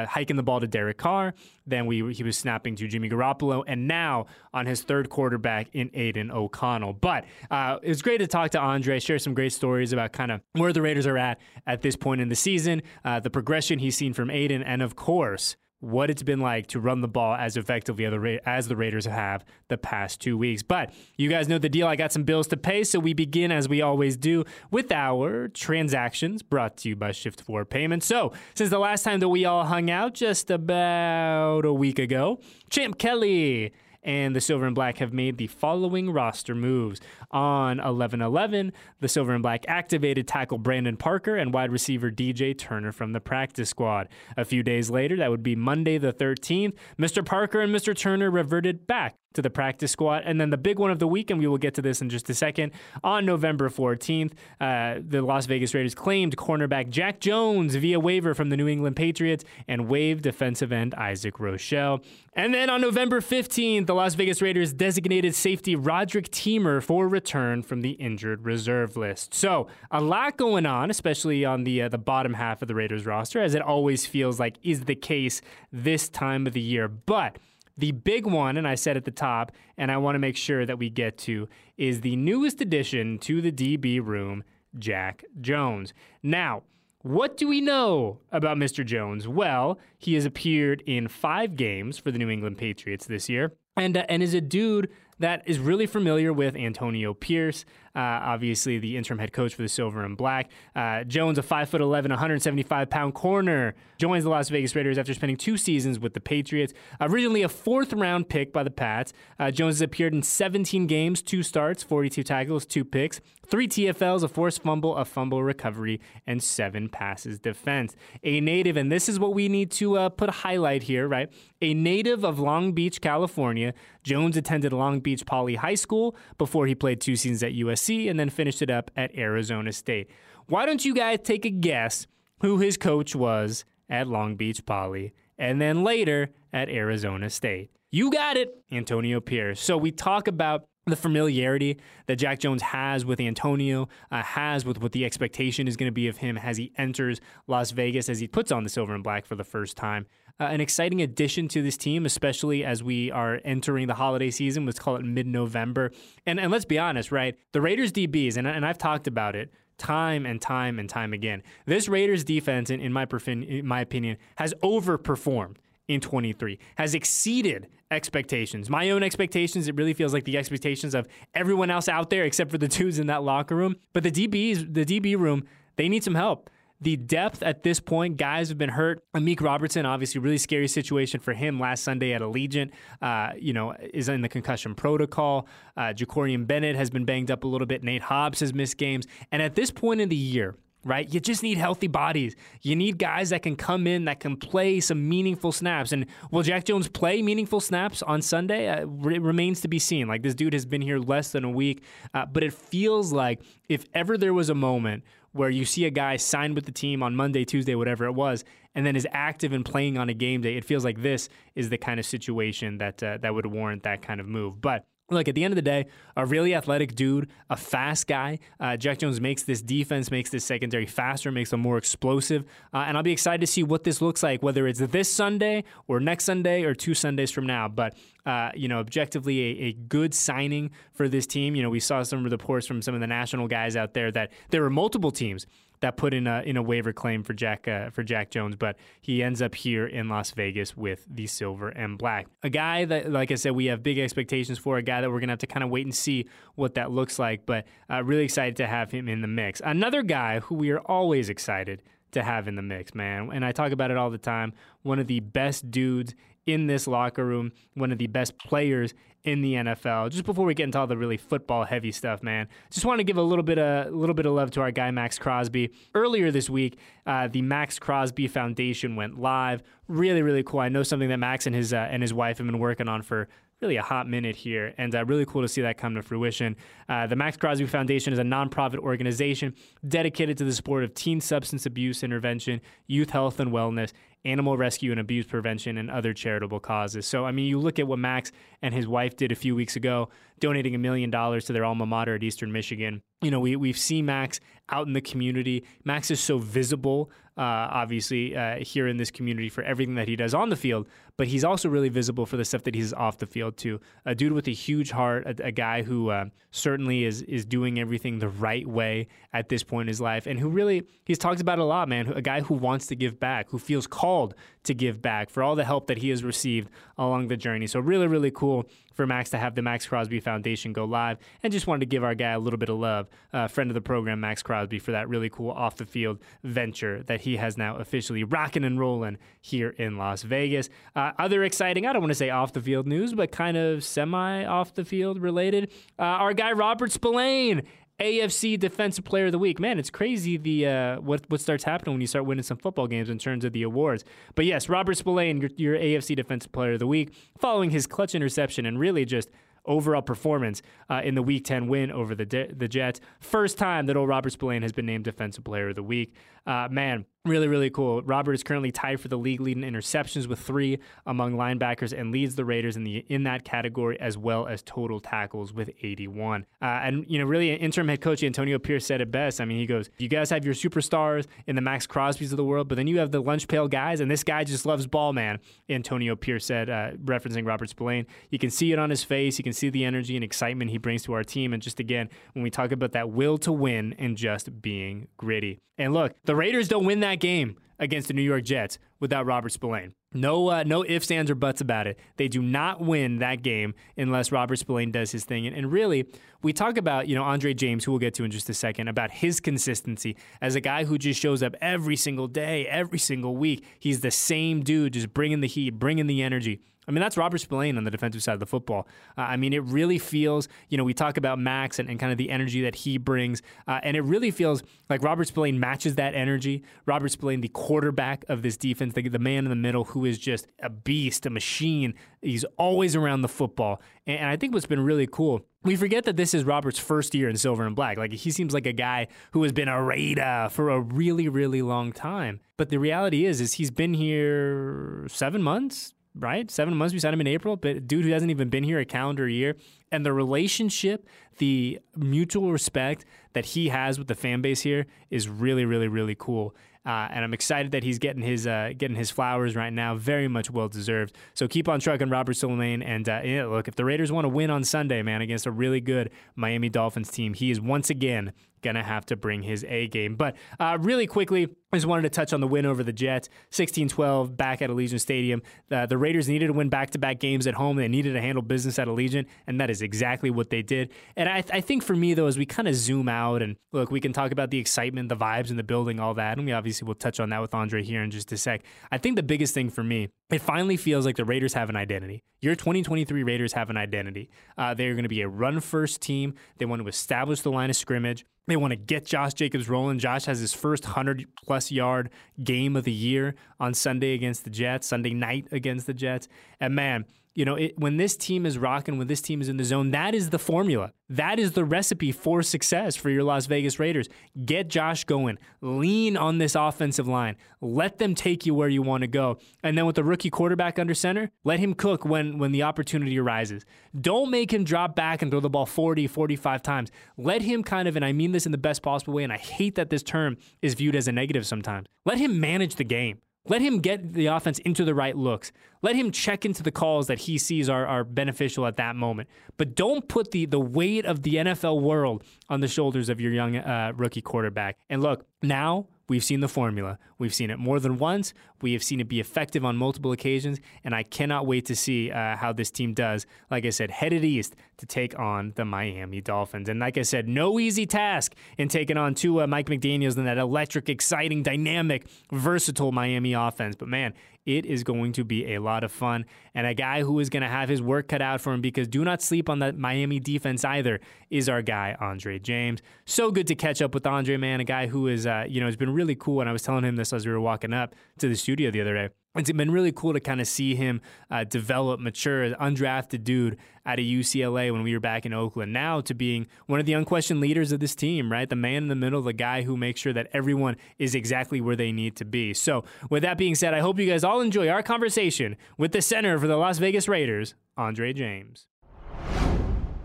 hiking 0.08 0.36
the 0.36 0.44
ball 0.44 0.60
to 0.60 0.68
Derek 0.68 1.00
Carr. 1.00 1.34
Then 1.66 1.88
we 1.88 2.14
he 2.14 2.22
was 2.22 2.38
snapping 2.38 2.76
to 2.76 2.88
Jimmy 2.88 3.10
Garoppolo, 3.10 3.64
and 3.66 3.88
now 3.88 4.28
on 4.54 4.68
his 4.68 4.84
third 4.84 5.10
quarterback 5.10 5.70
in 5.74 5.90
Aidan 5.96 6.30
O'Connell. 6.30 6.94
But 6.94 7.26
uh, 7.50 7.80
it 7.82 7.90
was 7.90 8.04
great 8.04 8.20
to 8.20 8.28
talk 8.28 8.52
to 8.52 8.60
Andre, 8.60 9.00
share 9.00 9.18
some 9.18 9.34
great 9.34 9.54
stories 9.54 9.92
about 9.92 10.12
kind 10.12 10.32
of 10.32 10.42
where 10.52 10.72
the 10.72 10.84
Raiders 10.84 11.08
are 11.08 11.18
at 11.18 11.40
at 11.66 11.82
this 11.82 11.96
point 11.96 12.22
in 12.22 12.30
the 12.30 12.36
season, 12.36 12.84
uh, 13.04 13.20
the 13.20 13.32
progression 13.32 13.80
he's 13.80 13.98
seen 13.98 14.14
from 14.14 14.30
Aidan, 14.30 14.62
and 14.62 14.84
of 14.84 14.96
course 14.96 15.56
what 15.86 16.10
it's 16.10 16.24
been 16.24 16.40
like 16.40 16.66
to 16.68 16.80
run 16.80 17.02
the 17.02 17.08
ball 17.08 17.36
as 17.36 17.58
effectively 17.58 18.40
as 18.46 18.68
the 18.68 18.76
Raiders 18.76 19.06
have 19.06 19.46
the 19.68 19.78
past 19.78 20.20
two 20.20 20.38
weeks. 20.38 20.64
But 20.64 20.92
you 21.16 21.30
guys 21.30 21.48
know 21.48 21.60
the 21.60 21.70
deal. 21.70 21.86
I 21.86 21.96
got 21.96 22.12
some 22.12 22.24
bills 22.24 22.48
to 22.48 22.58
pay, 22.58 22.84
so 22.84 23.00
we 23.00 23.14
begin 23.14 23.52
as 23.52 23.70
we 23.70 23.82
always 23.82 24.18
do 24.18 24.46
with 24.72 24.92
our 24.92 25.48
transactions 25.50 26.42
brought 26.42 26.78
to 26.78 26.90
you 26.90 26.96
by 26.96 27.12
Shift4 27.12 27.70
Payments. 27.70 28.08
So, 28.08 28.34
since 28.56 28.72
the 28.72 28.80
last 28.80 29.04
time 29.04 29.20
that 29.20 29.30
we 29.30 29.46
all 29.46 29.66
hung 29.66 29.92
out 29.92 30.16
just 30.16 30.50
about 30.50 31.66
a 31.66 31.74
week 31.74 32.00
ago, 32.00 32.40
Champ 32.70 32.98
Kelly 32.98 33.72
and 34.06 34.36
the 34.36 34.42
Silver 34.42 34.66
and 34.66 34.76
Black 34.76 35.00
have 35.00 35.12
made 35.12 35.38
the 35.38 35.48
following 35.48 36.12
roster 36.12 36.56
moves. 36.56 37.02
On 37.32 37.80
11 37.80 38.22
11, 38.22 38.72
the 39.00 39.08
Silver 39.08 39.34
and 39.34 39.44
Black 39.44 39.66
activated 39.68 40.28
tackle 40.28 40.58
Brandon 40.58 40.98
Parker 40.98 41.36
and 41.36 41.54
wide 41.54 41.72
receiver 41.72 42.12
DJ 42.12 42.58
Turner 42.58 42.92
from 42.92 43.14
the 43.14 43.20
practice 43.20 43.70
squad. 43.70 44.08
A 44.38 44.46
few 44.46 44.64
days 44.64 44.90
later, 44.90 45.16
that 45.18 45.30
would 45.30 45.44
be 45.44 45.56
Monday 45.56 45.98
the 45.98 46.14
13th, 46.14 46.74
Mr. 47.00 47.26
Parker 47.26 47.62
and 47.62 47.74
Mr. 47.74 47.96
Turner 47.96 48.32
reverted 48.32 48.88
back 48.88 49.16
to 49.36 49.42
the 49.42 49.50
practice 49.50 49.92
squad. 49.92 50.24
And 50.26 50.42
then 50.42 50.50
the 50.50 50.58
big 50.58 50.80
one 50.80 50.92
of 50.92 51.00
the 51.00 51.08
week, 51.08 51.30
and 51.30 51.40
we 51.40 51.48
will 51.48 51.58
get 51.58 51.76
to 51.76 51.82
this 51.82 52.02
in 52.02 52.10
just 52.10 52.30
a 52.30 52.34
second, 52.34 52.72
on 53.04 53.26
November 53.26 53.70
14th, 53.70 54.32
uh, 54.60 54.96
the 55.06 55.22
Las 55.22 55.46
Vegas 55.46 55.74
Raiders 55.74 55.94
claimed 55.94 56.36
cornerback 56.36 56.90
Jack 56.90 57.20
Jones 57.20 57.76
via 57.76 58.00
waiver 58.00 58.34
from 58.34 58.50
the 58.50 58.58
New 58.58 58.68
England 58.68 58.96
Patriots 58.96 59.44
and 59.68 59.88
waived 59.88 60.24
defensive 60.24 60.72
end 60.72 60.96
Isaac 60.96 61.40
Rochelle. 61.40 62.02
And 62.34 62.54
then 62.54 62.70
on 62.70 62.82
November 62.82 63.22
15th, 63.22 63.86
the 63.86 63.96
Las 63.96 64.16
Vegas 64.16 64.42
Raiders 64.42 64.74
designated 64.74 65.36
safety 65.36 65.76
Roderick 65.76 66.32
Teamer 66.32 66.82
for 66.82 67.08
return 67.16 67.64
from 67.64 67.82
the 67.82 67.92
injured 67.92 68.46
reserve 68.46 68.96
list. 68.98 69.34
So 69.34 69.68
a 69.90 70.02
lot 70.02 70.38
going 70.38 70.66
on, 70.66 70.92
especially 70.92 71.46
on 71.46 71.64
the 71.64 71.84
uh, 71.84 71.90
the 71.90 71.98
bottom 71.98 72.36
half 72.36 72.62
of 72.62 72.68
the 72.68 72.76
Raiders 72.76 73.06
roster, 73.06 73.42
as 73.42 73.56
it 73.56 73.62
always 73.62 74.06
feels 74.06 74.40
like 74.40 74.58
is 74.62 74.82
the 74.82 74.96
case 74.96 75.42
this 75.72 76.10
time 76.10 76.46
of 76.46 76.54
the 76.54 76.62
year. 76.62 76.88
But 76.88 77.38
the 77.78 77.92
big 77.92 78.26
one, 78.26 78.58
and 78.58 78.68
I 78.68 78.76
said 78.76 78.98
at 78.98 79.06
the 79.06 79.12
top, 79.12 79.52
and 79.78 79.92
I 79.92 79.98
want 79.98 80.16
to 80.16 80.20
make 80.20 80.38
sure 80.38 80.66
that 80.66 80.78
we 80.78 80.90
get 80.90 81.18
to, 81.20 81.48
is 81.78 82.02
the 82.02 82.16
newest 82.16 82.62
addition 82.62 83.18
to 83.20 83.42
the 83.42 83.52
DB 83.52 84.06
room, 84.06 84.44
Jack 84.78 85.24
Jones. 85.42 85.94
Now, 86.22 86.64
what 87.02 87.38
do 87.38 87.48
we 87.48 87.62
know 87.62 88.18
about 88.32 88.58
Mr. 88.58 88.84
Jones? 88.84 89.28
Well, 89.28 89.78
he 89.98 90.16
has 90.16 90.26
appeared 90.26 90.82
in 90.88 91.08
five 91.08 91.56
games 91.56 91.98
for 91.98 92.12
the 92.12 92.18
New 92.18 92.30
England 92.30 92.58
Patriots 92.58 93.06
this 93.06 93.30
year, 93.30 93.54
and 93.78 93.96
uh, 93.96 94.06
and 94.10 94.24
is 94.24 94.34
a 94.34 94.42
dude 94.42 94.90
that 95.20 95.44
is 95.46 95.60
really 95.60 95.86
familiar 95.86 96.34
with 96.34 96.56
Antonio 96.56 97.14
Pierce, 97.14 97.66
obviously 98.00 98.78
the 98.78 98.98
interim 98.98 99.20
head 99.20 99.32
coach 99.34 99.56
for 99.56 99.62
the 99.62 99.70
Silver 99.70 100.04
and 100.04 100.18
Black. 100.18 100.50
Uh, 100.76 101.04
Jones, 101.04 101.38
a 101.38 101.42
5'11, 101.42 102.10
175 102.10 102.90
pound 102.90 103.14
corner, 103.14 103.76
joins 103.98 104.24
the 104.24 104.30
Las 104.30 104.50
Vegas 104.50 104.76
Raiders 104.76 104.98
after 104.98 105.14
spending 105.14 105.38
two 105.38 105.58
seasons 105.58 106.00
with 106.00 106.14
the 106.14 106.20
Patriots. 106.20 106.74
Originally 107.00 107.42
a 107.42 107.50
fourth 107.50 107.94
round 107.94 108.30
pick 108.30 108.52
by 108.52 108.64
the 108.64 108.72
Pats, 108.72 109.14
uh, 109.40 109.52
Jones 109.52 109.76
has 109.76 109.82
appeared 109.82 110.14
in 110.14 110.22
17 110.22 110.88
games, 110.88 111.22
two 111.22 111.44
starts, 111.44 111.84
42 111.84 112.24
tackles, 112.24 112.66
two 112.66 112.84
picks, 112.84 113.22
three 113.46 113.68
TFLs, 113.68 114.24
a 114.24 114.28
forced 114.28 114.62
fumble, 114.64 114.96
a 114.96 115.06
fumble 115.06 115.44
recovery, 115.44 116.02
and 116.28 116.44
seven 116.44 116.90
passes 116.90 117.40
defense. 117.40 117.96
A 118.24 118.42
native, 118.42 118.76
and 118.76 118.92
this 118.92 119.08
is 119.08 119.20
what 119.20 119.34
we 119.34 119.48
need 119.48 119.72
to 119.72 119.98
uh, 119.98 120.10
put 120.10 120.30
a 120.30 120.34
highlight 120.34 120.84
here, 120.84 121.08
right? 121.08 121.32
A 121.62 121.74
native 121.74 122.26
of 122.26 122.40
Long 122.40 122.74
Beach, 122.74 123.00
California, 123.00 123.74
Jones 124.04 124.38
attended 124.38 124.74
Long 124.74 125.00
Beach 125.00 125.26
Poly 125.26 125.56
High 125.56 125.76
School 125.76 126.16
before 126.38 126.68
he 126.68 126.76
played 126.76 127.00
two 127.00 127.16
seasons 127.16 127.42
at 127.42 127.54
USC 127.54 127.85
and 127.90 128.20
then 128.20 128.30
finished 128.30 128.62
it 128.62 128.70
up 128.70 128.92
at 128.96 129.16
Arizona 129.16 129.72
State. 129.72 130.10
Why 130.48 130.66
don't 130.66 130.84
you 130.84 130.94
guys 130.94 131.20
take 131.24 131.46
a 131.46 131.50
guess 131.50 132.08
who 132.42 132.60
his 132.60 132.78
coach 132.78 133.16
was 133.16 133.66
at 133.90 134.08
Long 134.08 134.36
Beach 134.36 134.66
Poly 134.66 135.14
and 135.38 135.62
then 135.62 135.84
later 135.84 136.30
at 136.54 136.70
Arizona 136.70 137.30
State? 137.30 137.72
You 137.92 138.12
got 138.12 138.38
it, 138.38 138.54
Antonio 138.72 139.22
Pierce. 139.22 139.62
So 139.62 139.78
we 139.78 139.92
talk 139.92 140.28
about 140.28 140.66
the 140.86 140.96
familiarity 140.96 141.80
that 142.06 142.18
Jack 142.18 142.40
Jones 142.40 142.62
has 142.62 143.06
with 143.06 143.20
Antonio, 143.20 143.88
uh, 144.12 144.22
has 144.22 144.66
with 144.66 144.80
what 144.80 144.92
the 144.92 145.04
expectation 145.04 145.68
is 145.68 145.76
going 145.76 145.88
to 145.88 145.94
be 145.94 146.08
of 146.08 146.18
him 146.18 146.38
as 146.38 146.58
he 146.58 146.72
enters 146.78 147.20
Las 147.48 147.72
Vegas, 147.72 148.08
as 148.08 148.20
he 148.20 148.28
puts 148.28 148.52
on 148.52 148.64
the 148.64 148.70
silver 148.70 148.94
and 148.94 149.04
black 149.04 149.26
for 149.26 149.36
the 149.36 149.44
first 149.44 149.78
time. 149.78 150.06
Uh, 150.38 150.46
an 150.46 150.60
exciting 150.60 151.02
addition 151.02 151.48
to 151.48 151.62
this 151.62 151.78
team, 151.78 152.06
especially 152.06 152.66
as 152.66 152.84
we 152.84 153.10
are 153.10 153.40
entering 153.46 153.88
the 153.88 153.94
holiday 153.94 154.30
season. 154.30 154.66
Let's 154.66 154.80
call 154.80 154.98
it 154.98 155.06
mid 155.06 155.28
November. 155.28 155.92
And, 156.26 156.42
and 156.42 156.52
let's 156.52 156.66
be 156.66 156.78
honest, 156.78 157.10
right? 157.10 157.38
The 157.54 157.62
Raiders 157.62 157.94
DBs, 157.94 158.36
and, 158.36 158.46
and 158.46 158.66
I've 158.66 158.78
talked 158.78 159.08
about 159.08 159.36
it 159.36 159.54
time 159.78 160.26
and 160.26 160.42
time 160.42 160.80
and 160.80 160.90
time 160.90 161.14
again. 161.14 161.42
This 161.66 161.88
Raiders 161.88 162.24
defense, 162.24 162.70
in, 162.70 162.80
in 162.82 162.92
my, 162.92 163.08
in 163.28 163.66
my 163.66 163.82
opinion, 163.82 164.18
has 164.36 164.54
overperformed 164.64 165.56
in 165.88 166.02
23, 166.02 166.60
has 166.78 166.96
exceeded 166.96 167.68
expectations. 167.92 168.70
My 168.70 168.90
own 168.90 169.04
expectations, 169.04 169.68
it 169.68 169.76
really 169.76 169.94
feels 169.94 170.14
like 170.14 170.24
the 170.24 170.38
expectations 170.38 170.96
of 170.96 171.08
everyone 171.34 171.70
else 171.70 171.88
out 171.88 172.10
there 172.10 172.26
except 172.26 172.52
for 172.52 172.58
the 172.58 172.68
dudes 172.78 173.00
in 173.00 173.08
that 173.08 173.24
locker 173.24 173.56
room. 173.56 173.76
But 173.94 174.04
the 174.04 174.12
DBs, 174.12 174.74
the 174.74 174.86
DB 174.86 175.18
room, 175.18 175.46
they 175.76 175.88
need 175.88 176.04
some 176.04 176.16
help. 176.16 176.50
The 176.86 176.98
depth 176.98 177.42
at 177.42 177.64
this 177.64 177.80
point, 177.80 178.16
guys 178.18 178.50
have 178.50 178.60
been 178.60 178.70
hurt. 178.70 179.02
Amik 179.16 179.42
Robertson, 179.42 179.88
obviously, 179.88 180.22
really 180.22 180.38
scary 180.38 180.68
situation 180.68 181.20
for 181.20 181.34
him 181.34 181.60
last 181.60 181.84
Sunday 181.84 182.14
at 182.14 182.22
Allegiant. 182.22 182.70
Uh, 183.02 183.32
you 183.40 183.54
know, 183.54 183.74
is 183.92 184.08
in 184.08 184.22
the 184.22 184.30
concussion 184.30 184.76
protocol. 184.76 185.48
Uh, 185.76 185.94
Jakorian 185.96 186.46
Bennett 186.46 186.76
has 186.76 186.92
been 186.92 187.04
banged 187.04 187.32
up 187.32 187.44
a 187.44 187.48
little 187.48 187.66
bit. 187.66 187.84
Nate 187.84 188.04
Hobbs 188.04 188.40
has 188.42 188.54
missed 188.54 188.78
games. 188.78 189.08
And 189.32 189.42
at 189.42 189.56
this 189.56 189.72
point 189.72 190.00
in 190.00 190.10
the 190.10 190.16
year, 190.16 190.58
right? 190.84 191.12
You 191.12 191.20
just 191.20 191.42
need 191.42 191.58
healthy 191.58 191.88
bodies. 191.88 192.36
You 192.62 192.76
need 192.76 193.00
guys 193.00 193.32
that 193.32 193.42
can 193.42 193.56
come 193.56 193.88
in 193.88 194.06
that 194.06 194.20
can 194.20 194.38
play 194.38 194.80
some 194.80 195.10
meaningful 195.10 195.52
snaps. 195.52 195.92
And 195.92 196.06
will 196.30 196.44
Jack 196.44 196.66
Jones 196.66 196.88
play 196.88 197.24
meaningful 197.24 197.62
snaps 197.62 198.04
on 198.04 198.22
Sunday? 198.22 198.70
Uh, 198.70 198.82
it 198.82 199.24
remains 199.24 199.60
to 199.62 199.68
be 199.68 199.80
seen. 199.80 200.08
Like 200.08 200.22
this 200.22 200.36
dude 200.36 200.54
has 200.54 200.68
been 200.68 200.82
here 200.82 201.00
less 201.00 201.32
than 201.32 201.44
a 201.46 201.50
week, 201.50 201.82
uh, 202.14 202.28
but 202.28 202.44
it 202.44 202.54
feels 202.54 203.12
like 203.12 203.42
if 203.68 203.86
ever 203.96 204.20
there 204.20 204.36
was 204.36 204.52
a 204.52 204.56
moment 204.56 205.04
where 205.36 205.50
you 205.50 205.66
see 205.66 205.84
a 205.84 205.90
guy 205.90 206.16
sign 206.16 206.56
with 206.56 206.66
the 206.66 206.72
team 206.72 207.04
on 207.04 207.14
Monday, 207.14 207.44
Tuesday, 207.44 207.76
whatever 207.76 208.06
it 208.06 208.14
was, 208.14 208.46
and 208.74 208.86
then 208.86 208.96
is 208.96 209.06
active 209.12 209.52
and 209.52 209.66
playing 209.66 209.98
on 209.98 210.08
a 210.08 210.14
game 210.14 210.42
day, 210.42 210.56
it 210.56 210.64
feels 210.64 210.86
like 210.86 211.02
this 211.02 211.28
is 211.56 211.70
the 211.70 211.78
kind 211.78 212.00
of 212.00 212.06
situation 212.06 212.78
that 212.78 213.04
uh, 213.04 213.18
that 213.18 213.34
would 213.34 213.46
warrant 213.46 213.84
that 213.84 214.02
kind 214.02 214.22
of 214.22 214.28
move. 214.28 214.62
But 214.62 214.86
Look, 215.12 215.28
at 215.28 215.36
the 215.36 215.44
end 215.44 215.52
of 215.52 215.56
the 215.56 215.62
day, 215.62 215.86
a 216.18 216.26
really 216.26 216.56
athletic 216.56 216.96
dude, 216.96 217.30
a 217.52 217.56
fast 217.56 218.08
guy. 218.08 218.40
Uh, 218.60 218.76
Jack 218.76 218.98
Jones 218.98 219.22
makes 219.22 219.44
this 219.44 219.62
defense, 219.62 220.10
makes 220.10 220.32
this 220.32 220.44
secondary 220.44 220.88
faster, 220.88 221.32
makes 221.32 221.52
them 221.52 221.60
more 221.60 221.78
explosive. 221.78 222.44
Uh, 222.74 222.86
and 222.88 222.98
I'll 222.98 223.04
be 223.04 223.12
excited 223.12 223.40
to 223.42 223.48
see 223.48 223.62
what 223.62 223.84
this 223.84 224.02
looks 224.02 224.24
like, 224.24 224.42
whether 224.42 224.68
it's 224.68 224.80
this 224.80 225.12
Sunday 225.12 225.64
or 225.88 226.00
next 226.00 226.24
Sunday 226.24 226.64
or 226.64 226.74
two 226.74 226.96
Sundays 226.96 227.30
from 227.30 227.46
now. 227.46 227.68
But, 227.68 227.96
uh, 228.26 228.50
you 228.56 228.68
know, 228.68 228.80
objectively, 228.80 229.42
a, 229.42 229.66
a, 229.66 229.74
good 229.74 230.16
signing 230.16 230.72
for 230.94 231.08
this 231.08 231.28
team. 231.28 231.56
You 231.56 231.62
know, 231.62 231.70
we 231.70 231.80
saw 231.80 232.02
some 232.02 232.24
reports 232.24 232.66
from 232.66 232.82
some 232.82 232.96
of 232.96 233.02
the 233.02 233.06
national 233.06 233.48
guys 233.48 233.76
out 233.76 233.94
there 233.94 234.12
that 234.12 234.32
there 234.50 234.64
were 234.64 234.72
multiple 234.72 235.12
teams 235.12 235.46
that 235.86 235.98
put 235.98 236.16
in 236.16 236.26
a 236.26 236.42
in 236.42 236.58
a 236.58 236.64
waiver 236.64 236.92
claim 236.92 237.24
for 237.24 237.34
Jack 237.34 237.68
uh, 237.68 237.92
for 237.92 238.02
Jack 238.02 238.32
Jones, 238.32 238.56
but 238.56 238.76
he 239.02 239.22
ends 239.22 239.40
up 239.40 239.54
here 239.54 239.86
in 239.86 240.10
Las 240.10 240.32
Vegas 240.32 240.76
with 240.76 241.06
the 241.08 241.28
silver 241.28 241.70
and 241.70 241.96
black. 241.96 242.26
A 242.42 242.50
guy 242.50 242.86
that, 242.86 243.12
like 243.12 243.32
I 243.32 243.36
said, 243.36 243.52
we 243.52 243.66
have 243.66 243.84
big 243.84 244.00
expectations 244.00 244.58
for. 244.58 244.78
A 244.78 244.82
guy 244.82 245.02
that 245.02 245.12
we're 245.12 245.20
gonna 245.20 245.34
have 245.34 245.40
to 245.40 245.48
kind 245.48 245.64
of 245.64 245.70
wait 245.70 245.86
and 245.86 245.94
see 245.94 246.28
what 246.56 246.74
that 246.74 246.90
looks 246.90 247.20
like. 247.20 247.46
But 247.46 247.66
uh, 247.88 248.04
really 248.04 248.24
excited 248.24 248.56
to 248.58 248.68
have 248.68 248.90
him 248.90 249.08
in 249.08 249.22
the 249.22 249.28
mix. 249.28 249.62
Another 249.64 250.02
guy 250.02 250.40
who 250.40 250.56
we 250.56 250.72
are 250.72 250.80
always 250.80 251.30
excited 251.30 251.84
to 252.12 252.24
have 252.24 252.48
in 252.48 252.56
the 252.56 252.64
mix, 252.64 252.96
man. 252.96 253.30
And 253.32 253.46
I 253.46 253.52
talk 253.52 253.72
about 253.72 253.92
it 253.92 253.98
all 253.98 254.10
the 254.10 254.18
time. 254.18 254.54
One 254.82 254.98
of 254.98 255.06
the 255.06 255.20
best 255.20 255.70
dudes 255.70 256.16
in 256.48 256.66
this 256.66 256.88
locker 256.88 257.26
room, 257.26 257.52
one 257.76 257.92
of 257.92 258.00
the 258.00 258.08
best 258.08 258.38
players 258.40 258.96
in 259.26 259.42
the 259.42 259.56
NFL. 259.56 260.12
Just 260.12 260.24
before 260.24 260.46
we 260.46 260.54
get 260.54 260.64
into 260.64 260.80
all 260.80 260.88
the 260.88 260.96
really 260.96 261.18
football 261.18 261.66
heavy 261.66 261.92
stuff, 261.92 262.24
man, 262.24 262.48
just 262.70 262.86
want 262.86 263.00
to 263.00 263.04
give 263.04 263.18
a 263.18 263.22
little 263.22 263.44
bit 263.44 263.58
of 263.58 263.88
a 263.88 263.90
little 263.92 264.14
bit 264.14 264.26
of 264.26 264.34
love 264.34 264.52
to 264.52 264.62
our 264.62 264.72
guy 264.72 264.92
Maxx 264.92 265.20
Crosby. 265.20 265.72
Earlier 265.94 266.32
this 266.32 266.50
week, 266.50 266.78
uh, 267.06 267.28
the 267.28 267.42
Maxx 267.42 267.80
Crosby 267.80 268.28
Foundation 268.28 268.96
went 268.96 269.20
live. 269.20 269.64
Really, 269.88 270.22
really 270.22 270.44
cool. 270.44 270.60
I 270.60 270.70
know 270.70 270.84
something 270.84 271.10
that 271.10 271.18
Max 271.18 271.48
and 271.48 271.56
his 271.56 271.74
uh, 271.74 271.88
and 271.90 272.02
his 272.02 272.14
wife 272.14 272.38
have 272.38 272.48
been 272.48 272.60
working 272.60 272.88
on 272.88 273.02
for 273.02 273.28
really 273.62 273.78
a 273.78 273.82
hot 273.82 274.08
minute 274.08 274.36
here, 274.36 274.74
and 274.78 274.94
uh, 274.94 275.04
really 275.06 275.26
cool 275.26 275.42
to 275.42 275.48
see 275.48 275.62
that 275.62 275.78
come 275.78 275.96
to 275.96 276.02
fruition. 276.02 276.56
Uh, 276.88 277.08
the 277.08 277.16
Maxx 277.16 277.38
Crosby 277.38 277.66
Foundation 277.66 278.14
is 278.14 278.20
a 278.20 278.24
nonprofit 278.24 278.78
organization 278.78 279.56
dedicated 279.88 280.38
to 280.38 280.44
the 280.44 280.54
support 280.54 280.84
of 280.84 280.94
teen 280.94 281.22
substance 281.22 281.66
abuse 281.66 282.04
intervention, 282.04 282.62
youth 282.88 283.10
health 283.10 283.40
and 283.40 283.52
wellness, 283.52 283.92
animal 284.26 284.58
rescue 284.58 284.92
and 284.92 285.00
abuse 285.00 285.26
prevention, 285.26 285.78
and 285.78 285.90
other 285.90 286.14
charitable 286.14 286.60
causes. 286.60 287.06
So, 287.06 287.26
I 287.26 287.32
mean, 287.32 287.46
you 287.48 287.60
look 287.60 287.80
at 287.80 287.88
what 287.88 288.00
Max 288.00 288.32
and 288.62 288.74
his 288.74 288.88
wife 288.88 289.16
did 289.16 289.32
a 289.32 289.36
few 289.36 289.56
weeks 289.56 289.76
ago, 289.76 290.10
donating 290.40 290.76
a 290.76 290.78
million 290.78 291.10
dollars 291.10 291.46
to 291.46 291.54
their 291.54 291.66
alma 291.66 291.86
mater 291.86 292.16
at 292.16 292.24
Eastern 292.24 292.52
Michigan. 292.52 293.02
You 293.22 293.32
know, 293.32 293.40
we, 293.40 293.56
we've 293.56 293.78
seen 293.78 294.06
Max 294.06 294.40
out 294.70 294.88
in 294.88 294.94
the 294.94 295.02
community. 295.02 295.64
Max 295.84 296.12
is 296.12 296.20
so 296.20 296.38
visible, 296.38 297.10
uh, 297.38 297.42
obviously, 297.42 298.36
uh, 298.36 298.58
here 298.58 298.88
in 298.88 298.98
this 298.98 299.12
community 299.12 299.50
for 299.50 299.64
everything 299.64 299.96
that 299.96 300.08
he 300.08 300.16
does 300.16 300.34
on 300.34 300.50
the 300.50 300.56
field, 300.56 300.88
but 301.18 301.28
he's 301.28 301.44
also 301.44 301.70
really 301.70 301.90
visible 301.90 302.26
for 302.26 302.38
the 302.38 302.46
stuff 302.46 302.64
that 302.64 302.76
he's 302.76 302.94
off 302.94 303.18
the 303.18 303.26
field 303.26 303.58
too. 303.58 303.80
A 304.06 304.14
dude 304.16 304.34
with 304.34 304.48
a 304.48 304.52
huge 304.52 304.92
heart, 304.92 305.26
a, 305.26 305.46
a 305.46 305.52
guy 305.52 305.84
who 305.84 306.10
uh, 306.10 306.26
certainly 306.52 307.06
is 307.06 307.22
is 307.24 307.46
doing 307.46 307.80
everything 307.80 308.20
the 308.20 308.30
right 308.30 308.68
way 308.68 309.08
at 309.34 309.50
this 309.50 309.64
point 309.64 309.84
in 309.84 309.88
his 309.88 310.02
life, 310.02 310.28
and 310.28 310.40
who 310.40 310.50
really 310.50 310.84
he's 311.06 311.18
talked 311.18 311.42
about 311.42 311.60
a 311.60 311.64
lot, 311.64 311.88
man. 311.88 312.12
A 312.14 312.22
guy 312.22 312.42
who 312.42 312.54
wants 312.54 312.88
to 312.88 312.96
give 312.96 313.20
back, 313.20 313.50
who 313.50 313.60
feels 313.60 313.88
called 313.88 314.36
to 314.64 314.74
give 314.74 315.02
back 315.02 315.30
for 315.30 315.44
all 315.44 315.56
the 315.56 315.66
help 315.66 315.88
that 315.88 316.00
he 316.00 316.10
has 316.10 316.24
received 316.24 316.70
along 316.98 317.28
the 317.28 317.38
journey. 317.38 317.68
So 317.68 317.80
really, 317.80 318.08
really 318.08 318.32
cool 318.32 318.66
for 318.96 319.06
Max 319.06 319.30
to 319.30 319.38
have 319.38 319.54
the 319.54 319.62
Maxx 319.62 319.86
Crosby 319.86 320.20
Foundation 320.20 320.74
go 320.74 320.86
live, 320.86 321.20
and 321.44 321.54
just 321.54 321.68
wanted 321.68 321.82
to 321.82 321.86
give 321.86 322.04
our 322.04 322.16
guy 322.16 322.32
a 322.32 322.40
little 322.40 322.58
bit 322.58 322.70
of 322.70 322.80
love, 322.80 323.08
uh, 323.34 323.48
friend 323.48 323.70
of 323.70 323.76
the 323.76 323.82
program, 323.82 324.20
Maxx 324.20 324.42
Crosby, 324.42 324.80
for 324.80 324.92
that 324.92 325.08
really 325.08 325.30
cool 325.30 325.52
off 325.52 325.76
the 325.76 325.86
field 325.86 326.20
venture 326.44 327.04
that 327.04 327.22
he 327.22 327.38
has 327.38 327.58
now 327.58 327.76
officially 327.78 328.24
rocking 328.24 328.64
and 328.64 328.80
rolling 328.80 329.18
here 329.42 329.70
in 329.70 329.98
Las 329.98 330.24
Vegas. 330.24 330.70
Uh, 330.96 331.12
other 331.20 331.44
exciting, 331.44 331.86
I 331.86 331.94
don't 331.94 332.02
want 332.02 332.12
to 332.12 332.16
say 332.16 332.30
off 332.30 332.54
the 332.54 332.62
field 332.62 332.88
news, 332.88 333.14
but 333.14 333.32
kind 333.32 333.58
of 333.58 333.84
semi 333.84 334.46
off 334.46 334.74
the 334.74 334.86
field 334.86 335.22
related. 335.22 335.72
Uh, 336.00 336.04
our 336.04 336.34
guy 336.34 336.54
Robert 336.54 336.92
Spillane 336.92 337.64
AFC 338.00 338.60
Defensive 338.60 339.06
Player 339.06 339.28
of 339.28 339.32
the 339.32 339.40
Week. 339.40 339.60
Man, 339.60 339.80
it's 339.80 339.90
crazy 339.90 340.36
the 340.38 340.68
uh, 340.68 341.00
what 341.00 341.30
what 341.30 341.40
starts 341.40 341.64
happening 341.64 341.94
when 341.94 342.02
you 342.02 342.08
start 342.08 342.26
winning 342.26 342.44
some 342.44 342.58
football 342.58 342.88
games 342.88 343.10
in 343.10 343.18
terms 343.18 343.46
of 343.46 343.54
the 343.54 343.64
awards. 343.64 344.04
But 344.36 344.46
yes, 344.46 344.68
Robert 344.68 344.96
Spillane, 344.96 345.40
your, 345.40 345.50
your 345.56 345.76
AFC 345.76 346.16
Defensive 346.16 346.52
Player 346.52 346.74
of 346.74 346.80
the 346.80 346.88
Week, 346.88 347.14
following 347.38 347.70
his 347.70 347.88
clutch 347.88 348.14
interception 348.14 348.66
and 348.66 348.80
really 348.80 349.06
just 349.06 349.30
overall 349.66 350.02
performance 350.02 350.62
uh, 350.90 351.02
in 351.04 351.16
the 351.16 351.24
Week 351.24 351.44
10 351.44 351.68
win 351.68 351.92
over 351.92 352.14
the 352.16 352.26
De- 352.26 352.54
the 352.54 352.68
Jets. 352.68 353.00
First 353.20 353.58
time 353.58 353.86
that 353.86 353.96
old 353.96 354.10
Robert 354.10 354.32
Spillane 354.32 354.62
has 354.62 354.74
been 354.74 354.86
named 354.86 355.06
Defensive 355.06 355.44
Player 355.44 355.70
of 355.70 355.76
the 355.76 355.84
Week. 355.84 356.14
Uh, 356.46 356.68
man, 356.70 357.06
Really, 357.26 357.48
really 357.48 357.72
cool. 357.72 358.04
Robert 358.04 358.34
is 358.34 358.44
currently 358.44 358.72
tied 358.72 359.00
for 359.00 359.08
the 359.08 359.18
league 359.18 359.42
leading 359.42 359.64
interceptions 359.64 360.28
with 360.28 360.38
three 360.38 360.78
among 361.08 361.34
linebackers 361.34 361.92
and 361.92 362.12
leads 362.12 362.36
the 362.36 362.46
Raiders 362.46 362.76
in 362.76 362.84
the 362.84 363.04
in 363.10 363.24
that 363.24 363.44
category 363.44 364.00
as 364.00 364.16
well 364.16 364.46
as 364.46 364.62
total 364.62 365.00
tackles 365.00 365.52
with 365.52 365.72
81. 365.82 366.46
Uh, 366.62 366.66
and 366.66 367.04
you 367.08 367.18
know, 367.18 367.26
really, 367.26 367.52
interim 367.52 367.88
head 367.88 368.02
coach 368.02 368.24
Antonio 368.24 368.60
Pierce 368.60 368.86
said 368.86 369.02
it 369.02 369.10
best. 369.10 369.42
I 369.42 369.46
mean, 369.46 369.58
he 369.58 369.66
goes, 369.66 369.90
"You 369.98 370.08
guys 370.08 370.30
have 370.30 370.46
your 370.46 370.54
superstars 370.54 371.26
in 371.48 371.56
the 371.56 371.64
Maxx 371.64 371.88
Crosby's 371.88 372.32
of 372.32 372.38
the 372.38 372.44
world, 372.44 372.68
but 372.68 372.76
then 372.76 372.86
you 372.86 373.00
have 373.00 373.10
the 373.10 373.22
lunch 373.22 373.48
pail 373.48 373.68
guys, 373.68 374.02
and 374.02 374.12
this 374.12 374.24
guy 374.24 374.44
just 374.44 374.68
loves 374.68 374.86
ball, 374.86 375.12
man." 375.12 375.40
Antonio 375.68 376.16
Pierce 376.16 376.46
said, 376.46 376.70
uh, 376.70 376.92
referencing 377.04 377.46
Robert 377.48 377.70
Spillane. 377.70 378.06
You 378.30 378.38
can 378.38 378.52
see 378.52 378.72
it 378.72 378.78
on 378.78 378.92
his 378.92 379.04
face. 379.04 379.40
You 379.40 379.44
can 379.44 379.54
see 379.54 379.70
the 379.70 379.84
energy 379.84 380.16
and 380.16 380.24
excitement 380.24 380.70
he 380.70 380.78
brings 380.78 381.02
to 381.04 381.14
our 381.14 381.24
team. 381.24 381.54
And 381.54 381.62
just 381.64 381.80
again, 381.80 382.10
when 382.34 382.44
we 382.44 382.52
talk 382.52 382.72
about 382.72 382.92
that 382.92 383.10
will 383.10 383.40
to 383.40 383.52
win 383.52 383.96
and 383.98 384.16
just 384.16 384.62
being 384.62 385.08
gritty. 385.18 385.60
And 385.78 385.94
look, 385.94 386.14
the 386.24 386.36
Raiders 386.36 386.70
don't 386.70 386.86
win 386.86 387.02
that 387.02 387.15
game 387.16 387.56
against 387.80 388.08
the 388.08 388.14
New 388.14 388.22
York 388.22 388.44
Jets 388.44 388.80
without 389.00 389.26
Robert 389.26 389.52
Spillane. 389.52 389.94
No, 390.14 390.50
uh, 390.50 390.64
no 390.64 390.86
ifs, 390.86 391.12
ands, 391.12 391.30
or 391.30 391.36
buts 391.36 391.60
about 391.60 391.88
it. 391.88 392.00
They 392.16 392.30
do 392.30 392.42
not 392.42 392.80
win 392.80 393.18
that 393.18 393.44
game 393.44 393.76
unless 393.98 394.32
Robert 394.32 394.56
Spillane 394.56 394.92
does 394.92 395.12
his 395.12 395.26
thing. 395.26 395.46
And, 395.46 395.56
and, 395.56 395.70
really, 395.72 396.06
we 396.42 396.54
talk 396.54 396.78
about 396.78 397.10
you 397.10 397.16
know 397.16 397.24
Andre 397.24 397.54
James, 397.54 397.84
who 397.84 397.92
we'll 397.92 398.00
get 398.00 398.14
to 398.16 398.24
in 398.24 398.32
just 398.32 398.50
a 398.50 398.54
second, 398.54 398.88
about 398.88 399.12
his 399.12 399.42
consistency 399.42 400.16
as 400.42 400.56
a 400.56 400.62
guy 400.62 400.86
who 400.86 400.98
just 400.98 401.20
shows 401.20 401.44
up 401.44 401.54
every 401.60 401.98
single 401.98 402.28
day, 402.28 402.66
every 402.68 403.00
single 403.00 403.36
week. 403.36 403.66
He's 403.78 404.00
the 404.00 404.12
same 404.12 404.64
dude, 404.64 404.94
just 404.94 405.14
bringing 405.14 405.42
the 405.42 405.48
heat, 405.48 405.72
bringing 405.72 406.08
the 406.08 406.22
energy. 406.22 406.62
I 406.88 406.92
mean, 406.92 407.02
that's 407.02 407.18
Robert 407.18 407.40
Spillane 407.40 407.78
on 407.78 407.84
the 407.84 407.92
defensive 407.92 408.22
side 408.22 408.34
of 408.34 408.40
the 408.40 408.46
football. 408.46 408.88
Uh, 409.18 409.22
I 409.22 409.38
mean, 409.38 409.54
it 409.54 409.64
really 409.64 409.98
feels, 409.98 410.48
you 410.70 410.78
know, 410.78 410.84
we 410.84 410.94
talk 410.94 411.18
about 411.18 411.40
Max 411.40 411.80
and, 411.80 411.90
and 411.90 412.00
kind 412.00 412.12
of 412.12 412.18
the 412.18 412.30
energy 412.30 412.62
that 412.62 412.76
he 412.76 412.98
brings, 412.98 413.42
uh, 413.68 413.80
and 413.84 413.98
it 413.98 414.02
really 414.02 414.32
feels 414.32 414.64
like 414.90 415.04
Robert 415.04 415.28
Spillane 415.28 415.60
matches 415.60 415.96
that 415.96 416.14
energy. 416.14 416.64
Robert 416.86 417.10
Spillane, 417.10 417.42
the 417.42 417.50
quarterback 417.66 418.24
of 418.30 418.44
this 418.44 418.58
defense, 418.58 418.94
the, 418.94 419.08
the 419.10 419.20
man 419.20 419.46
in 419.46 419.50
the 419.50 419.56
middle 419.56 419.86
who 419.86 420.06
is 420.06 420.20
just 420.20 420.46
a 420.62 420.70
beast, 420.70 421.26
a 421.26 421.30
machine. 421.30 421.96
He's 422.22 422.46
always 422.58 422.96
around 422.96 423.22
the 423.22 423.28
football. 423.28 423.82
And, 424.06 424.20
and 424.20 424.30
I 424.30 424.38
think 424.38 424.54
what's 424.54 424.68
been 424.68 424.84
really 424.84 425.08
cool 425.08 425.42
we 425.66 425.76
forget 425.76 426.04
that 426.04 426.16
this 426.16 426.36
is 426.36 426.44
Robert's 426.44 426.78
first 426.78 427.16
year 427.16 427.28
in 427.28 427.38
silver 427.38 427.66
and 427.66 427.76
black. 427.76 427.98
Like 427.98 428.14
he 428.14 428.30
seems 428.30 428.54
like 428.54 428.68
a 428.68 428.72
guy 428.72 429.08
who 429.32 429.42
has 429.42 429.52
been 429.52 429.68
a 429.68 429.82
Raider 429.82 430.48
for 430.52 430.70
a 430.70 430.80
really, 430.80 431.28
really 431.28 431.64
long 431.64 431.92
time. 431.92 432.40
But 432.56 432.70
the 432.70 432.78
reality 432.78 433.26
is, 433.26 433.42
is 433.42 433.54
he's 433.54 433.72
been 433.72 433.96
here 433.96 435.08
seven 435.10 435.42
months, 435.42 435.96
right? 436.14 436.52
Seven 436.52 436.78
months. 436.78 436.94
We 436.94 437.00
signed 437.00 437.16
him 437.16 437.22
in 437.22 437.28
April, 437.28 437.56
but 437.56 437.88
dude 437.88 438.06
who 438.06 438.12
hasn't 438.12 438.30
even 438.30 438.50
been 438.50 438.64
here 438.64 438.80
a 438.80 438.86
calendar 438.86 439.28
year. 439.28 439.56
And 439.92 440.06
the 440.06 440.14
relationship, 440.14 441.08
the 441.40 441.80
mutual 441.96 442.52
respect 442.52 443.04
that 443.34 443.46
he 443.46 443.70
has 443.70 443.98
with 443.98 444.08
the 444.08 444.16
fan 444.16 444.42
base 444.42 444.62
here 444.62 444.86
is 445.10 445.28
really, 445.28 445.66
really, 445.66 445.88
really 445.88 446.16
cool. 446.18 446.56
Uh, 446.86 447.08
and 447.12 447.24
I'm 447.24 447.34
excited 447.34 447.72
that 447.72 447.84
he's 447.84 447.98
getting 447.98 448.22
his 448.22 448.46
uh, 448.46 448.74
getting 448.78 448.96
his 448.96 449.10
flowers 449.10 449.56
right 449.56 449.74
now. 449.74 449.96
Very 449.96 450.28
much 450.28 450.52
well 450.52 450.68
deserved. 450.68 451.16
So 451.34 451.48
keep 451.48 451.68
on 451.68 451.80
trucking, 451.80 452.10
Robert 452.10 452.36
Spillane. 452.36 452.84
And 452.84 453.10
uh, 453.10 453.22
yeah, 453.24 453.46
look, 453.46 453.68
if 453.68 453.76
the 453.76 453.86
Raiders 453.86 454.12
want 454.12 454.26
to 454.26 454.30
win 454.30 454.50
on 454.50 454.64
Sunday, 454.64 455.02
man, 455.02 455.22
against 455.22 455.46
a 455.46 455.52
really 455.52 455.82
good 455.82 456.12
Miami 456.36 456.70
Dolphins 456.70 457.10
team, 457.10 457.34
he 457.34 457.50
is 457.50 457.60
once 457.60 457.90
again 457.90 458.34
going 458.62 458.76
to 458.76 458.84
have 458.84 459.06
to 459.08 459.16
bring 459.16 459.44
his 459.44 459.64
A 459.68 459.88
game. 459.88 460.16
But 460.16 460.36
uh, 460.60 460.78
really 460.82 461.08
quickly, 461.08 461.48
I 461.76 461.78
just 461.78 461.88
wanted 461.88 462.04
to 462.04 462.10
touch 462.10 462.32
on 462.32 462.40
the 462.40 462.48
win 462.48 462.66
over 462.66 462.84
the 462.84 462.94
Jets, 462.94 463.28
16-12 463.52 464.38
back 464.38 464.62
at 464.62 464.70
Allegiant 464.70 465.02
Stadium. 465.02 465.42
Uh, 465.70 465.86
the 465.86 465.98
Raiders 465.98 466.30
needed 466.30 466.48
to 466.48 466.54
win 466.54 466.70
back-to-back 466.70 467.20
games 467.20 467.48
at 467.48 467.54
home. 467.56 467.76
They 467.76 467.88
needed 467.88 468.14
to 468.14 468.22
handle 468.22 468.42
business 468.42 468.80
at 468.80 468.88
Allegiant, 468.88 469.26
and 469.46 469.60
that 469.60 469.70
is 469.70 469.82
exactly 469.82 470.30
what 470.30 470.50
they 470.50 470.62
did. 470.62 470.92
And 471.18 471.28
I, 471.28 471.44
I 471.52 471.62
think 471.62 471.84
for 471.84 471.96
me, 471.96 472.14
though, 472.14 472.28
as 472.28 472.38
we 472.38 472.46
kind 472.46 472.68
of 472.68 472.76
zoom 472.76 473.10
out 473.10 473.42
and 473.42 473.58
look, 473.74 473.92
we 473.92 474.00
can 474.00 474.14
talk 474.14 474.32
about 474.32 474.52
the 474.52 474.58
excitement, 474.58 475.10
the 475.10 475.18
vibes 475.18 475.50
in 475.50 475.58
the 475.58 475.64
building, 475.64 476.00
all 476.00 476.14
that, 476.14 476.38
and 476.38 476.46
we 476.46 476.54
obviously 476.54 476.86
will 476.86 476.96
touch 476.96 477.20
on 477.20 477.30
that 477.32 477.42
with 477.42 477.54
Andre 477.54 477.84
here 477.84 478.02
in 478.04 478.10
just 478.10 478.32
a 478.32 478.38
sec. 478.38 478.64
I 478.92 478.98
think 478.98 479.18
the 479.18 479.24
biggest 479.24 479.54
thing 479.54 479.70
for 479.70 479.84
me, 479.84 480.10
it 480.30 480.42
finally 480.42 480.78
feels 480.78 481.06
like 481.06 481.18
the 481.18 481.26
Raiders 481.26 481.54
have 481.56 481.70
an 481.70 481.76
identity. 481.76 482.24
Your 482.40 482.56
2023 482.56 483.24
Raiders 483.24 483.54
have 483.54 483.70
an 483.70 483.78
identity. 483.78 484.30
Uh, 484.58 484.74
they're 484.74 484.94
going 484.94 485.04
to 485.04 485.10
be 485.10 485.22
a 485.22 485.28
run-first 485.28 486.02
team. 486.02 486.36
They 486.58 486.66
want 486.66 486.82
to 486.82 486.88
establish 486.88 487.42
the 487.42 487.52
line 487.52 487.70
of 487.70 487.76
scrimmage. 487.76 488.26
They 488.48 488.56
want 488.56 488.72
to 488.72 488.78
get 488.78 489.06
Josh 489.06 489.34
Jacobs 489.34 489.68
rolling. 489.68 489.98
Josh 489.98 490.26
has 490.26 490.40
his 490.40 490.54
first 490.54 490.86
100 490.86 491.26
plus 491.44 491.72
yard 491.72 492.12
game 492.44 492.76
of 492.76 492.84
the 492.84 492.92
year 492.92 493.36
on 493.60 493.74
Sunday 493.74 494.14
against 494.14 494.44
the 494.44 494.52
Jets, 494.52 494.88
Sunday 494.88 495.14
night 495.14 495.48
against 495.52 495.88
the 495.88 495.94
Jets. 495.94 496.28
And 496.60 496.76
man, 496.76 497.06
you 497.36 497.44
know, 497.44 497.56
it, 497.56 497.78
when 497.78 497.98
this 497.98 498.16
team 498.16 498.46
is 498.46 498.58
rocking, 498.58 498.98
when 498.98 499.08
this 499.08 499.22
team 499.22 499.42
is 499.42 499.50
in 499.50 499.58
the 499.58 499.66
zone, 499.66 499.92
that 499.92 500.16
is 500.16 500.30
the 500.30 500.40
formula. 500.40 500.92
That 501.10 501.38
is 501.38 501.52
the 501.52 501.66
recipe 501.66 502.14
for 502.14 502.42
success 502.42 502.96
for 502.96 503.10
your 503.10 503.24
Las 503.24 503.46
Vegas 503.46 503.78
Raiders. 503.78 504.08
Get 504.46 504.70
Josh 504.70 505.04
going. 505.04 505.38
Lean 505.62 506.16
on 506.16 506.38
this 506.38 506.56
offensive 506.56 507.08
line. 507.08 507.36
Let 507.60 507.98
them 507.98 508.16
take 508.16 508.46
you 508.46 508.56
where 508.56 508.70
you 508.70 508.82
want 508.82 509.02
to 509.02 509.08
go. 509.08 509.38
And 509.62 509.78
then 509.78 509.86
with 509.86 509.98
the 509.98 510.04
rookie 510.04 510.30
quarterback 510.30 510.80
under 510.80 510.94
center, 510.94 511.30
let 511.44 511.60
him 511.60 511.74
cook 511.74 512.06
when 512.06 512.40
when 512.40 512.54
the 512.54 512.64
opportunity 512.64 513.20
arises. 513.20 513.66
Don't 514.00 514.32
make 514.32 514.52
him 514.52 514.64
drop 514.64 514.96
back 514.96 515.22
and 515.22 515.30
throw 515.30 515.42
the 515.42 515.50
ball 515.50 515.66
40, 515.66 516.08
45 516.08 516.64
times. 516.64 516.90
Let 517.18 517.42
him 517.42 517.64
kind 517.64 517.88
of, 517.88 517.98
and 517.98 518.06
I 518.06 518.14
mean 518.14 518.32
this 518.32 518.46
in 518.46 518.54
the 518.54 518.58
best 518.58 518.82
possible 518.82 519.14
way, 519.14 519.24
and 519.24 519.34
I 519.34 519.38
hate 519.38 519.76
that 519.76 519.90
this 519.90 520.04
term 520.04 520.38
is 520.62 520.74
viewed 520.74 520.96
as 520.96 521.08
a 521.08 521.12
negative 521.12 521.46
sometimes. 521.46 521.88
Let 522.06 522.18
him 522.18 522.40
manage 522.40 522.76
the 522.76 522.84
game. 522.84 523.20
Let 523.48 523.62
him 523.62 523.80
get 523.80 524.14
the 524.14 524.28
offense 524.28 524.60
into 524.60 524.84
the 524.84 524.96
right 524.96 525.16
looks. 525.16 525.52
Let 525.82 525.96
him 525.96 526.12
check 526.12 526.46
into 526.46 526.64
the 526.64 526.72
calls 526.72 527.08
that 527.08 527.20
he 527.20 527.38
sees 527.38 527.70
are, 527.70 527.86
are 527.86 528.04
beneficial 528.04 528.66
at 528.66 528.78
that 528.78 528.96
moment. 528.96 529.30
But 529.58 529.76
don't 529.76 530.08
put 530.08 530.32
the, 530.32 530.46
the 530.46 530.60
weight 530.60 531.06
of 531.06 531.22
the 531.22 531.36
NFL 531.36 531.82
world 531.82 532.24
on 532.50 532.62
the 532.62 532.68
shoulders 532.68 533.08
of 533.08 533.22
your 533.22 533.32
young 533.32 533.58
uh, 533.58 533.94
rookie 533.96 534.22
quarterback. 534.22 534.78
And 534.90 535.04
look, 535.04 535.26
now 535.44 535.88
We've 536.08 536.24
seen 536.24 536.40
the 536.40 536.48
formula. 536.48 537.00
We've 537.18 537.34
seen 537.34 537.50
it 537.50 537.58
more 537.58 537.80
than 537.80 537.98
once. 537.98 538.34
We 538.62 538.74
have 538.74 538.84
seen 538.84 539.00
it 539.00 539.10
be 539.10 539.20
effective 539.20 539.66
on 539.66 539.76
multiple 539.76 540.12
occasions, 540.12 540.60
and 540.84 540.94
I 540.94 541.04
cannot 541.04 541.48
wait 541.48 541.66
to 541.66 541.76
see 541.76 542.12
uh, 542.12 542.38
how 542.38 542.54
this 542.54 542.70
team 542.70 542.94
does. 542.94 543.26
Like 543.50 543.66
I 543.66 543.72
said, 543.72 543.90
headed 543.90 544.24
east 544.24 544.56
to 544.78 544.86
take 544.86 545.18
on 545.18 545.54
the 545.56 545.66
Miami 545.66 546.22
Dolphins. 546.22 546.70
And 546.70 546.80
like 546.80 546.98
I 546.98 547.02
said, 547.02 547.28
no 547.28 547.60
easy 547.60 547.86
task 547.86 548.36
in 548.58 548.68
taking 548.68 548.98
on 548.98 549.16
Tua 549.16 549.46
uh, 549.46 549.48
Mike 549.48 549.68
McDaniels 549.68 550.18
and 550.18 550.28
that 550.28 550.38
electric, 550.38 550.90
exciting, 550.90 551.42
dynamic, 551.44 552.08
versatile 552.32 552.92
Miami 552.92 553.34
offense. 553.34 553.76
But 553.76 553.88
man, 553.88 554.14
it 554.46 554.66
is 554.66 554.84
going 554.84 555.12
to 555.14 555.24
be 555.24 555.54
a 555.54 555.60
lot 555.60 555.84
of 555.84 555.92
fun. 555.92 556.26
And 556.54 556.68
a 556.68 556.74
guy 556.74 557.02
who 557.02 557.20
is 557.20 557.30
going 557.30 557.44
to 557.44 557.50
have 557.50 557.70
his 557.70 557.82
work 557.82 558.08
cut 558.08 558.22
out 558.22 558.42
for 558.42 558.54
him 558.54 558.62
because 558.62 558.88
do 558.88 559.04
not 559.04 559.22
sleep 559.22 559.50
on 559.50 559.60
that 559.60 559.78
Miami 559.78 560.20
defense 560.20 560.64
either 560.64 561.00
is 561.30 561.50
our 561.50 561.62
guy, 561.62 561.96
Andre 562.00 562.40
James. 562.40 562.82
So 563.06 563.32
good 563.32 563.48
to 563.48 563.56
catch 563.56 563.82
up 563.82 563.94
with 563.94 564.06
Andre, 564.06 564.38
man, 564.38 564.60
a 564.60 564.64
guy 564.66 564.88
who 564.88 565.08
is, 565.08 565.26
uh, 565.26 565.46
you 565.48 565.60
know, 565.60 565.66
has 565.66 565.76
been 565.76 565.94
really 565.94 566.16
cool. 566.16 566.42
And 566.42 566.50
I 566.50 566.54
was 566.54 566.62
telling 566.62 566.84
him 566.84 566.96
this 566.96 567.12
as 567.14 567.26
we 567.26 567.32
were 567.32 567.42
walking 567.42 567.74
up 567.74 567.96
to 568.20 568.28
the 568.30 568.36
studio 568.36 568.72
the 568.72 568.82
other 568.82 568.94
day 568.94 569.10
it's 569.36 569.52
been 569.52 569.72
really 569.72 569.92
cool 569.92 570.14
to 570.14 570.20
kind 570.20 570.42
of 570.42 570.48
see 570.48 570.76
him 570.76 571.02
uh, 571.30 571.44
develop, 571.44 572.00
mature, 572.00 572.56
undrafted 572.56 573.24
dude 573.24 573.58
out 573.86 574.00
of 574.00 574.06
UCLA 574.06 574.72
when 574.72 574.84
we 574.84 574.94
were 574.94 575.00
back 575.00 575.26
in 575.26 575.34
Oakland. 575.34 575.74
Now 575.74 576.02
to 576.02 576.14
being 576.14 576.48
one 576.68 576.80
of 576.80 576.86
the 576.86 576.94
unquestioned 576.94 577.40
leaders 577.40 577.72
of 577.72 577.80
this 577.80 577.96
team, 577.96 578.32
right? 578.32 578.50
The 578.50 578.56
man 578.56 578.84
in 578.84 578.88
the 578.88 578.96
middle, 578.96 579.22
the 579.22 579.34
guy 579.34 579.64
who 579.64 579.78
makes 579.78 580.02
sure 580.02 580.14
that 580.14 580.30
everyone 580.34 580.78
is 580.98 581.16
exactly 581.16 581.62
where 581.62 581.76
they 581.76 581.92
need 581.92 582.16
to 582.18 582.26
be. 582.26 582.54
So, 582.54 582.84
with 583.10 583.24
that 583.24 583.38
being 583.38 583.56
said, 583.56 583.74
I 583.74 583.80
hope 583.80 584.00
you 584.00 584.10
guys 584.10 584.24
all 584.24 584.42
enjoy 584.42 584.70
our 584.70 584.84
conversation 584.84 585.56
with 585.78 585.92
the 585.92 586.02
center 586.02 586.40
for 586.40 586.48
the 586.48 586.58
Las 586.58 586.78
Vegas 586.78 587.08
Raiders, 587.08 587.56
Andre 587.78 588.14
James 588.14 588.68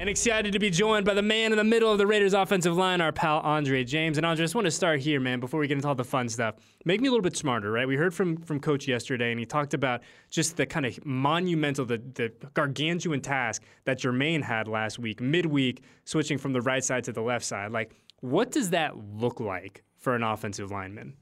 and 0.01 0.09
excited 0.09 0.51
to 0.51 0.59
be 0.59 0.71
joined 0.71 1.05
by 1.05 1.13
the 1.13 1.21
man 1.21 1.53
in 1.53 1.59
the 1.59 1.63
middle 1.63 1.93
of 1.93 1.99
the 1.99 2.07
Raiders 2.07 2.33
offensive 2.33 2.75
line, 2.75 3.03
our 3.03 3.13
pal 3.13 3.41
Andre 3.41 3.85
James. 3.85 4.17
And 4.17 4.25
Andre, 4.25 4.43
I 4.43 4.45
just 4.45 4.55
want 4.55 4.65
to 4.65 4.71
start 4.71 4.99
here, 5.01 5.21
man, 5.21 5.41
before 5.41 5.61
we 5.61 5.69
get 5.69 5.75
into 5.75 5.89
all 5.89 5.95
the 5.95 6.03
fun 6.03 6.27
stuff. 6.27 6.55
Make 6.87 7.03
me 7.03 7.09
a 7.09 7.11
little 7.11 7.23
bit 7.23 7.37
smarter, 7.37 7.71
right? 7.71 7.87
We 7.87 7.97
heard 7.97 8.15
from 8.15 8.39
from 8.39 8.61
Coach 8.61 8.89
yesterday, 8.89 9.31
and 9.31 9.39
he 9.39 9.45
talked 9.45 9.75
about 9.75 10.01
just 10.31 10.57
the 10.57 10.65
kind 10.65 10.87
of 10.87 11.05
monumental, 11.05 11.85
the, 11.85 11.99
the 12.15 12.33
gargantuan 12.55 13.21
task 13.21 13.63
that 13.85 14.01
Jermaine 14.01 14.43
had 14.43 14.69
last 14.69 14.99
week, 14.99 15.21
midweek, 15.21 15.85
switching 16.07 16.39
from 16.39 16.55
the 16.55 16.63
right 16.63 16.83
side 16.83 17.05
to 17.05 17.13
the 17.13 17.21
left 17.21 17.45
side. 17.45 17.71
Like, 17.71 17.95
what 18.21 18.51
does 18.53 18.71
that 18.71 18.97
look 18.97 19.39
like 19.39 19.85
for 19.99 20.15
an 20.15 20.23
offensive 20.23 20.71
lineman? 20.71 21.13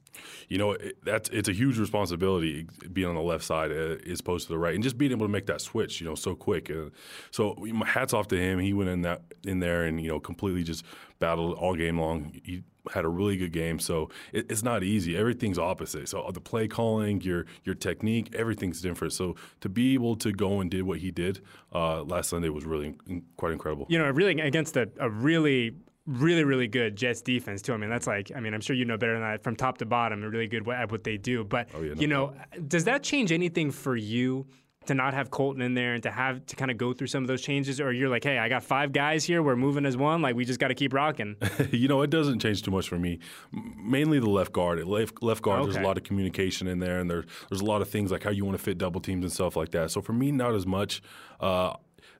You 0.48 0.58
know 0.58 0.72
it, 0.72 0.96
that's 1.04 1.28
it's 1.30 1.48
a 1.48 1.52
huge 1.52 1.78
responsibility 1.78 2.66
being 2.92 3.08
on 3.08 3.14
the 3.14 3.22
left 3.22 3.44
side 3.44 3.70
uh, 3.70 3.96
as 4.10 4.20
opposed 4.20 4.46
to 4.46 4.52
the 4.52 4.58
right, 4.58 4.74
and 4.74 4.82
just 4.82 4.98
being 4.98 5.12
able 5.12 5.26
to 5.26 5.32
make 5.32 5.46
that 5.46 5.60
switch, 5.60 6.00
you 6.00 6.06
know, 6.06 6.14
so 6.14 6.34
quick. 6.34 6.70
Uh, 6.70 6.90
so 7.30 7.56
hats 7.86 8.12
off 8.12 8.28
to 8.28 8.36
him. 8.36 8.58
He 8.58 8.72
went 8.72 8.90
in 8.90 9.02
that 9.02 9.22
in 9.44 9.60
there 9.60 9.84
and 9.84 10.00
you 10.00 10.08
know 10.08 10.20
completely 10.20 10.62
just 10.62 10.84
battled 11.18 11.56
all 11.58 11.74
game 11.74 11.98
long. 11.98 12.32
He 12.44 12.62
had 12.92 13.04
a 13.04 13.08
really 13.08 13.36
good 13.36 13.52
game. 13.52 13.78
So 13.78 14.10
it, 14.32 14.50
it's 14.50 14.62
not 14.62 14.82
easy. 14.82 15.16
Everything's 15.16 15.58
opposite. 15.58 16.08
So 16.08 16.28
the 16.32 16.40
play 16.40 16.68
calling, 16.68 17.20
your 17.20 17.46
your 17.64 17.74
technique, 17.74 18.34
everything's 18.34 18.80
different. 18.80 19.12
So 19.12 19.36
to 19.60 19.68
be 19.68 19.94
able 19.94 20.16
to 20.16 20.32
go 20.32 20.60
and 20.60 20.70
did 20.70 20.82
what 20.82 20.98
he 20.98 21.10
did 21.10 21.40
uh, 21.74 22.02
last 22.02 22.30
Sunday 22.30 22.48
was 22.48 22.64
really 22.64 22.94
in, 23.06 23.22
quite 23.36 23.52
incredible. 23.52 23.86
You 23.88 23.98
know, 23.98 24.08
really 24.10 24.40
against 24.40 24.76
a, 24.76 24.88
a 24.98 25.10
really 25.10 25.74
really, 26.08 26.42
really 26.42 26.66
good 26.66 26.96
Jets 26.96 27.20
defense 27.20 27.62
too. 27.62 27.74
I 27.74 27.76
mean, 27.76 27.90
that's 27.90 28.06
like, 28.06 28.32
I 28.34 28.40
mean, 28.40 28.54
I'm 28.54 28.60
sure 28.60 28.74
you 28.74 28.84
know 28.84 28.96
better 28.96 29.12
than 29.12 29.22
that 29.22 29.42
from 29.42 29.54
top 29.54 29.78
to 29.78 29.86
bottom. 29.86 30.22
Really 30.22 30.48
good 30.48 30.66
at 30.68 30.90
what 30.90 31.04
they 31.04 31.18
do. 31.18 31.44
But 31.44 31.68
oh, 31.74 31.82
yeah, 31.82 31.94
no. 31.94 32.00
you 32.00 32.06
know, 32.08 32.34
does 32.66 32.84
that 32.84 33.02
change 33.02 33.30
anything 33.30 33.70
for 33.70 33.96
you? 33.96 34.46
To 34.86 34.94
not 34.94 35.12
have 35.12 35.30
Kolton 35.30 35.60
in 35.60 35.74
there 35.74 35.92
and 35.92 36.02
to 36.04 36.10
have 36.10 36.46
to 36.46 36.56
kind 36.56 36.70
of 36.70 36.78
go 36.78 36.94
through 36.94 37.08
some 37.08 37.22
of 37.22 37.28
those 37.28 37.42
changes, 37.42 37.78
or 37.78 37.92
you're 37.92 38.08
like, 38.08 38.24
hey, 38.24 38.38
I 38.38 38.48
got 38.48 38.62
five 38.62 38.90
guys 38.90 39.22
here, 39.22 39.42
we're 39.42 39.54
moving 39.54 39.84
as 39.84 39.98
one, 39.98 40.22
like 40.22 40.34
we 40.34 40.46
just 40.46 40.58
got 40.58 40.68
to 40.68 40.74
keep 40.74 40.94
rocking. 40.94 41.36
you 41.72 41.88
know, 41.88 42.00
it 42.00 42.08
doesn't 42.08 42.38
change 42.38 42.62
too 42.62 42.70
much 42.70 42.88
for 42.88 42.98
me. 42.98 43.18
Mainly 43.52 44.18
the 44.18 44.30
left 44.30 44.50
guard. 44.50 44.82
Left, 44.86 45.22
left 45.22 45.42
guard, 45.42 45.60
okay. 45.60 45.72
there's 45.72 45.84
a 45.84 45.86
lot 45.86 45.98
of 45.98 46.04
communication 46.04 46.68
in 46.68 46.78
there, 46.78 47.00
and 47.00 47.10
there's 47.10 47.26
there's 47.50 47.60
a 47.60 47.66
lot 47.66 47.82
of 47.82 47.90
things 47.90 48.10
like 48.10 48.22
how 48.22 48.30
you 48.30 48.46
want 48.46 48.56
to 48.56 48.64
fit 48.64 48.78
double 48.78 48.98
teams 48.98 49.24
and 49.24 49.32
stuff 49.32 49.56
like 49.56 49.72
that. 49.72 49.90
So 49.90 50.00
for 50.00 50.14
me, 50.14 50.32
not 50.32 50.54
as 50.54 50.66
much. 50.66 51.02
Uh, 51.38 51.74